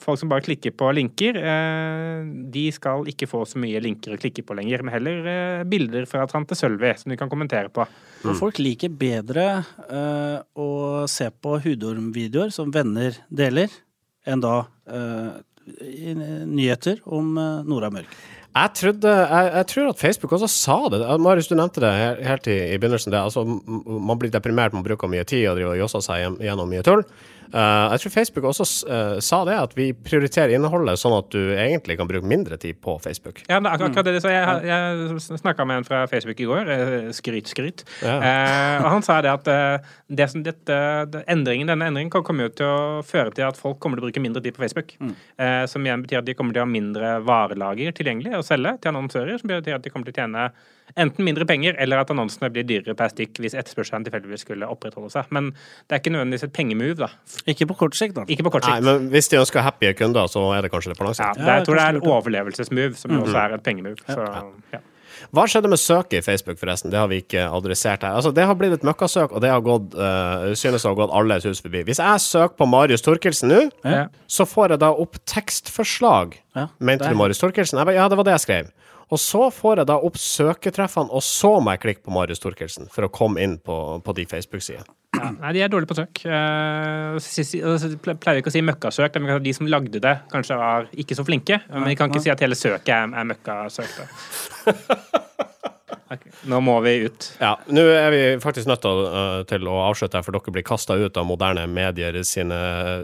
Folk 0.00 0.20
som 0.20 0.32
bare 0.32 0.44
klikker 0.46 0.74
på 0.76 0.90
linker, 0.96 1.38
eh, 1.38 2.26
de 2.54 2.66
skal 2.74 3.08
ikke 3.10 3.28
få 3.30 3.44
så 3.48 3.60
mye 3.62 3.82
linker 3.84 4.16
å 4.16 4.20
klikke 4.20 4.44
på 4.46 4.58
lenger, 4.58 4.84
men 4.84 4.96
heller 4.96 5.30
eh, 5.30 5.64
bilder 5.68 6.08
fra 6.10 6.26
tante 6.30 6.58
Sølvi 6.58 6.94
som 7.00 7.12
de 7.12 7.20
kan 7.20 7.32
kommentere 7.32 7.72
på. 7.72 7.86
Mm. 8.24 8.36
folk 8.38 8.56
liker 8.56 8.88
bedre 8.88 9.46
eh, 9.84 10.38
å 10.56 10.68
se 11.10 11.26
på 11.28 11.58
hudormvideoer 11.60 12.54
som 12.54 12.70
venner 12.72 13.18
deler, 13.28 13.72
enn 14.24 14.40
da 14.40 14.62
eh, 14.88 15.34
nyheter 16.48 17.00
om 17.04 17.36
Nora 17.68 17.88
Mørk. 17.92 18.16
Jeg, 18.54 18.70
trodde, 18.78 19.10
jeg, 19.10 19.50
jeg 19.50 19.66
tror 19.72 19.88
at 19.90 19.98
Facebook 19.98 20.32
også 20.36 20.48
sa 20.50 20.76
det. 20.92 21.00
Marius, 21.20 21.48
du 21.50 21.56
nevnte 21.58 21.82
det 21.82 21.92
helt 22.22 22.46
i, 22.46 22.58
i 22.70 22.78
begynnelsen. 22.78 23.10
Det. 23.10 23.18
Altså, 23.18 23.42
man 23.42 24.20
blir 24.20 24.30
deprimert, 24.30 24.76
man 24.76 24.86
bruker 24.86 25.10
mye 25.10 25.24
tid 25.26 25.48
og 25.50 25.58
driver 25.58 25.74
og 25.74 25.80
josser 25.82 26.04
seg 26.06 26.38
gjennom 26.44 26.70
mye 26.70 26.84
tull. 26.86 27.02
Eh, 27.52 27.84
jeg 27.94 28.02
tror 28.04 28.14
Facebook 28.14 28.46
også 28.50 28.66
eh, 28.88 29.18
sa 29.24 29.40
det, 29.48 29.56
at 29.66 29.74
vi 29.78 29.90
prioriterer 29.92 30.54
innholdet 30.56 31.00
sånn 31.00 31.16
at 31.18 31.28
du 31.34 31.40
egentlig 31.54 31.98
kan 32.00 32.08
bruke 32.10 32.26
mindre 32.26 32.56
tid 32.60 32.78
på 32.84 32.96
Facebook. 33.04 33.42
Ja, 33.50 33.60
det 33.60 33.72
akkurat 33.74 34.08
det 34.08 34.22
Så. 34.24 34.30
Jeg, 34.32 34.64
jeg 34.66 35.38
snakka 35.42 35.66
med 35.68 35.82
en 35.82 35.88
fra 35.88 36.04
Facebook 36.10 36.40
i 36.40 36.48
går. 36.48 36.70
eh, 36.70 37.10
Skryt, 37.16 37.50
skryt. 37.52 37.84
Ja. 38.02 38.16
Eh, 38.18 38.84
og 38.84 38.90
han 38.96 39.06
sa 39.06 39.20
det 39.24 39.32
at 39.34 39.50
det 40.08 40.28
som 40.30 40.42
dette, 40.46 40.76
endringen, 41.28 41.68
denne 41.70 41.90
endringen 41.90 42.12
kan 42.12 42.24
komme 42.26 42.48
til 42.54 42.66
å 42.66 43.02
føre 43.06 43.34
til 43.34 43.46
at 43.48 43.58
folk 43.60 43.78
kommer 43.82 43.98
til 43.98 44.06
å 44.06 44.08
bruke 44.10 44.22
mindre 44.24 44.42
tid 44.44 44.56
på 44.56 44.64
Facebook. 44.64 44.94
Eh, 45.38 45.64
som 45.70 45.84
igjen 45.84 46.04
betyr 46.04 46.22
at 46.22 46.28
de 46.28 46.34
kommer 46.38 46.54
til 46.54 46.62
å 46.62 46.66
ha 46.66 46.70
mindre 46.70 47.16
varelager 47.26 47.92
tilgjengelig 47.96 48.38
å 48.38 48.44
selge 48.46 48.76
til 48.80 48.92
annonsører. 48.94 49.38
Som 49.40 49.50
betyr 49.52 49.78
at 49.78 49.84
de 49.84 49.92
kommer 49.92 50.08
til 50.10 50.16
å 50.16 50.22
tjene 50.24 50.48
enten 50.96 51.24
mindre 51.26 51.46
penger, 51.48 51.74
eller 51.82 52.02
at 52.04 52.10
annonsene 52.12 52.50
blir 52.54 52.66
dyrere 52.68 52.94
per 52.98 53.10
stykk 53.12 53.40
hvis 53.42 53.56
etterspørselen 53.58 54.04
tilfeldigvis 54.06 54.44
skulle 54.46 54.68
opprettholde 54.70 55.10
seg. 55.10 55.28
Men 55.34 55.50
det 55.54 55.96
er 55.96 56.02
ikke 56.02 56.14
nødvendigvis 56.14 56.46
et 56.46 56.54
pengemove, 56.54 56.96
da. 57.02 57.10
Ikke 57.50 57.66
på 57.70 57.78
kort 57.84 57.98
sikt, 57.98 58.16
da. 58.18 58.26
Ikke 58.30 58.46
på 58.46 58.54
kort 58.54 58.66
sikt. 58.68 58.80
Nei, 58.80 58.86
men 58.86 59.10
hvis 59.14 59.30
de 59.32 59.40
ønsker 59.42 59.64
happy 59.66 59.92
kunder, 59.98 60.30
så 60.30 60.46
er 60.56 60.66
det 60.66 60.72
kanskje 60.74 60.94
det 60.94 60.98
på 61.00 61.08
lang 61.08 61.16
Ja, 61.18 61.32
det, 61.38 61.46
jeg 61.50 61.68
tror 61.68 61.80
det 61.80 61.86
er 61.86 61.98
en 61.98 62.02
overlevelsesmove, 62.14 62.98
som 63.00 63.16
jo 63.16 63.22
også 63.26 63.40
er 63.42 63.56
et 63.58 63.64
pengemove. 63.66 64.04
Så, 64.06 64.28
ja. 64.74 64.82
Hva 65.34 65.44
skjedde 65.48 65.70
med 65.70 65.80
søket 65.80 66.18
i 66.18 66.22
Facebook, 66.26 66.58
forresten? 66.60 66.90
Det 66.92 66.98
har 66.98 67.08
vi 67.10 67.20
ikke 67.22 67.46
adressert 67.48 68.02
her. 68.04 68.16
Altså, 68.18 68.32
det 68.34 68.44
har 68.46 68.56
blitt 68.58 68.74
et 68.76 68.86
møkkasøk, 68.86 69.32
og 69.32 69.42
det 69.44 69.50
har 69.50 69.62
gått, 69.64 69.94
uh, 69.96 70.50
synes 70.58 70.84
å 70.84 70.92
ha 70.92 70.98
gått 70.98 71.14
alle 71.16 71.38
et 71.40 71.46
hus 71.48 71.62
forbi. 71.64 71.84
Hvis 71.88 72.00
jeg 72.02 72.22
søker 72.24 72.56
på 72.60 72.68
Marius 72.70 73.02
Torkelsen 73.02 73.50
nå, 73.50 73.60
Ja. 73.86 74.06
så 74.28 74.46
får 74.46 74.74
jeg 74.74 74.82
da 74.84 74.90
opp 74.92 75.18
tekstforslag. 75.30 76.38
Ja, 76.54 76.68
Mente 76.78 77.08
du 77.08 77.18
Marius 77.18 77.40
Torkelsen? 77.42 77.78
Jeg 77.80 77.86
ba, 77.86 77.94
ja, 77.96 78.08
det 78.08 78.18
var 78.20 78.24
det 78.28 78.36
jeg 78.38 78.44
skrev. 78.46 78.72
Og 79.14 79.20
så 79.22 79.44
får 79.54 79.80
jeg 79.82 79.86
da 79.92 79.94
opp 80.08 80.16
søketreffene, 80.18 81.12
og 81.14 81.22
så 81.22 81.52
må 81.62 81.70
jeg 81.76 81.82
klikke 81.84 82.02
på 82.08 82.14
Marius 82.16 82.42
Torkelsen 82.42 82.88
for 82.90 83.06
å 83.06 83.10
komme 83.14 83.38
inn 83.44 83.56
på, 83.62 83.76
på 84.02 84.14
de 84.18 84.24
Facebook-sidene. 84.26 84.88
Ja, 85.14 85.28
nei, 85.36 85.52
de 85.54 85.60
er 85.62 85.70
dårlige 85.70 85.92
på 85.92 85.96
søk. 86.00 86.24
Eh, 86.26 87.18
si- 87.22 87.44
si- 87.46 87.60
altså, 87.62 87.92
ple- 88.02 88.16
pleier 88.18 88.40
ikke 88.42 88.50
å 88.50 88.56
si 88.56 88.64
møkkasøk. 88.66 89.20
men 89.22 89.38
De 89.44 89.52
som 89.54 89.68
lagde 89.70 90.00
det, 90.02 90.16
kanskje 90.32 90.58
var 90.58 90.88
ikke 90.90 91.14
så 91.14 91.22
flinke. 91.28 91.60
Men 91.70 91.86
vi 91.92 91.94
kan 92.00 92.10
ikke 92.10 92.24
si 92.26 92.32
at 92.34 92.42
hele 92.42 92.58
søket 92.58 92.90
er, 92.96 93.14
er 93.14 93.30
møkkasøk. 93.30 93.94
da. 95.94 96.14
Ok, 96.16 96.26
Nå 96.50 96.60
må 96.66 96.74
vi 96.84 96.92
ut. 97.06 97.28
Ja, 97.40 97.54
nå 97.72 97.84
er 97.94 98.10
vi 98.14 98.20
faktisk 98.42 98.68
nødt 98.70 98.82
til, 98.84 98.90
å- 98.90 99.44
til 99.48 99.64
å 99.70 99.76
avslutte 99.88 100.18
her, 100.18 100.22
for 100.26 100.32
dere 100.36 100.52
blir 100.54 100.66
kasta 100.66 100.94
ut 100.98 101.16
av 101.16 101.26
moderne 101.26 101.64
medier 101.70 102.18
sine 102.26 102.58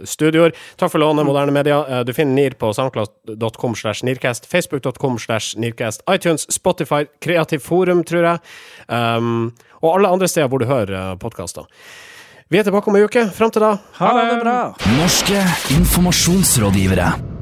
studioer. 0.04 0.52
Takk 0.76 0.90
for 0.92 0.98
lånet, 1.02 1.24
moderne 1.26 1.52
media. 1.54 1.80
Eh, 1.88 2.02
Du 2.04 2.12
finner 2.12 2.34
NIR 2.34 2.54
på 2.60 2.72
soundcloud.com 2.74 3.74
slash 3.76 4.02
nirkast, 4.04 4.46
facebook.com 4.50 5.18
slash 5.18 5.54
nirkast, 5.56 6.02
iTunes, 6.10 6.46
Spotify, 6.50 7.04
Kreativ 7.20 7.60
Forum, 7.62 8.02
tror 8.04 8.22
jeg, 8.26 8.40
um, 8.88 9.52
og 9.82 9.94
alle 9.96 10.08
andre 10.12 10.28
steder 10.28 10.48
hvor 10.48 10.58
du 10.60 10.66
hører 10.66 11.16
podkaster. 11.18 11.64
Vi 12.50 12.58
er 12.58 12.64
tilbake 12.66 12.88
om 12.90 12.96
ei 12.96 13.04
uke. 13.06 13.28
Fram 13.30 13.50
til 13.54 13.62
da, 13.62 13.76
Ha 14.00 14.12
det 14.16 14.40
bra! 14.42 14.56
Norske 14.98 15.38
informasjonsrådgivere. 15.78 17.39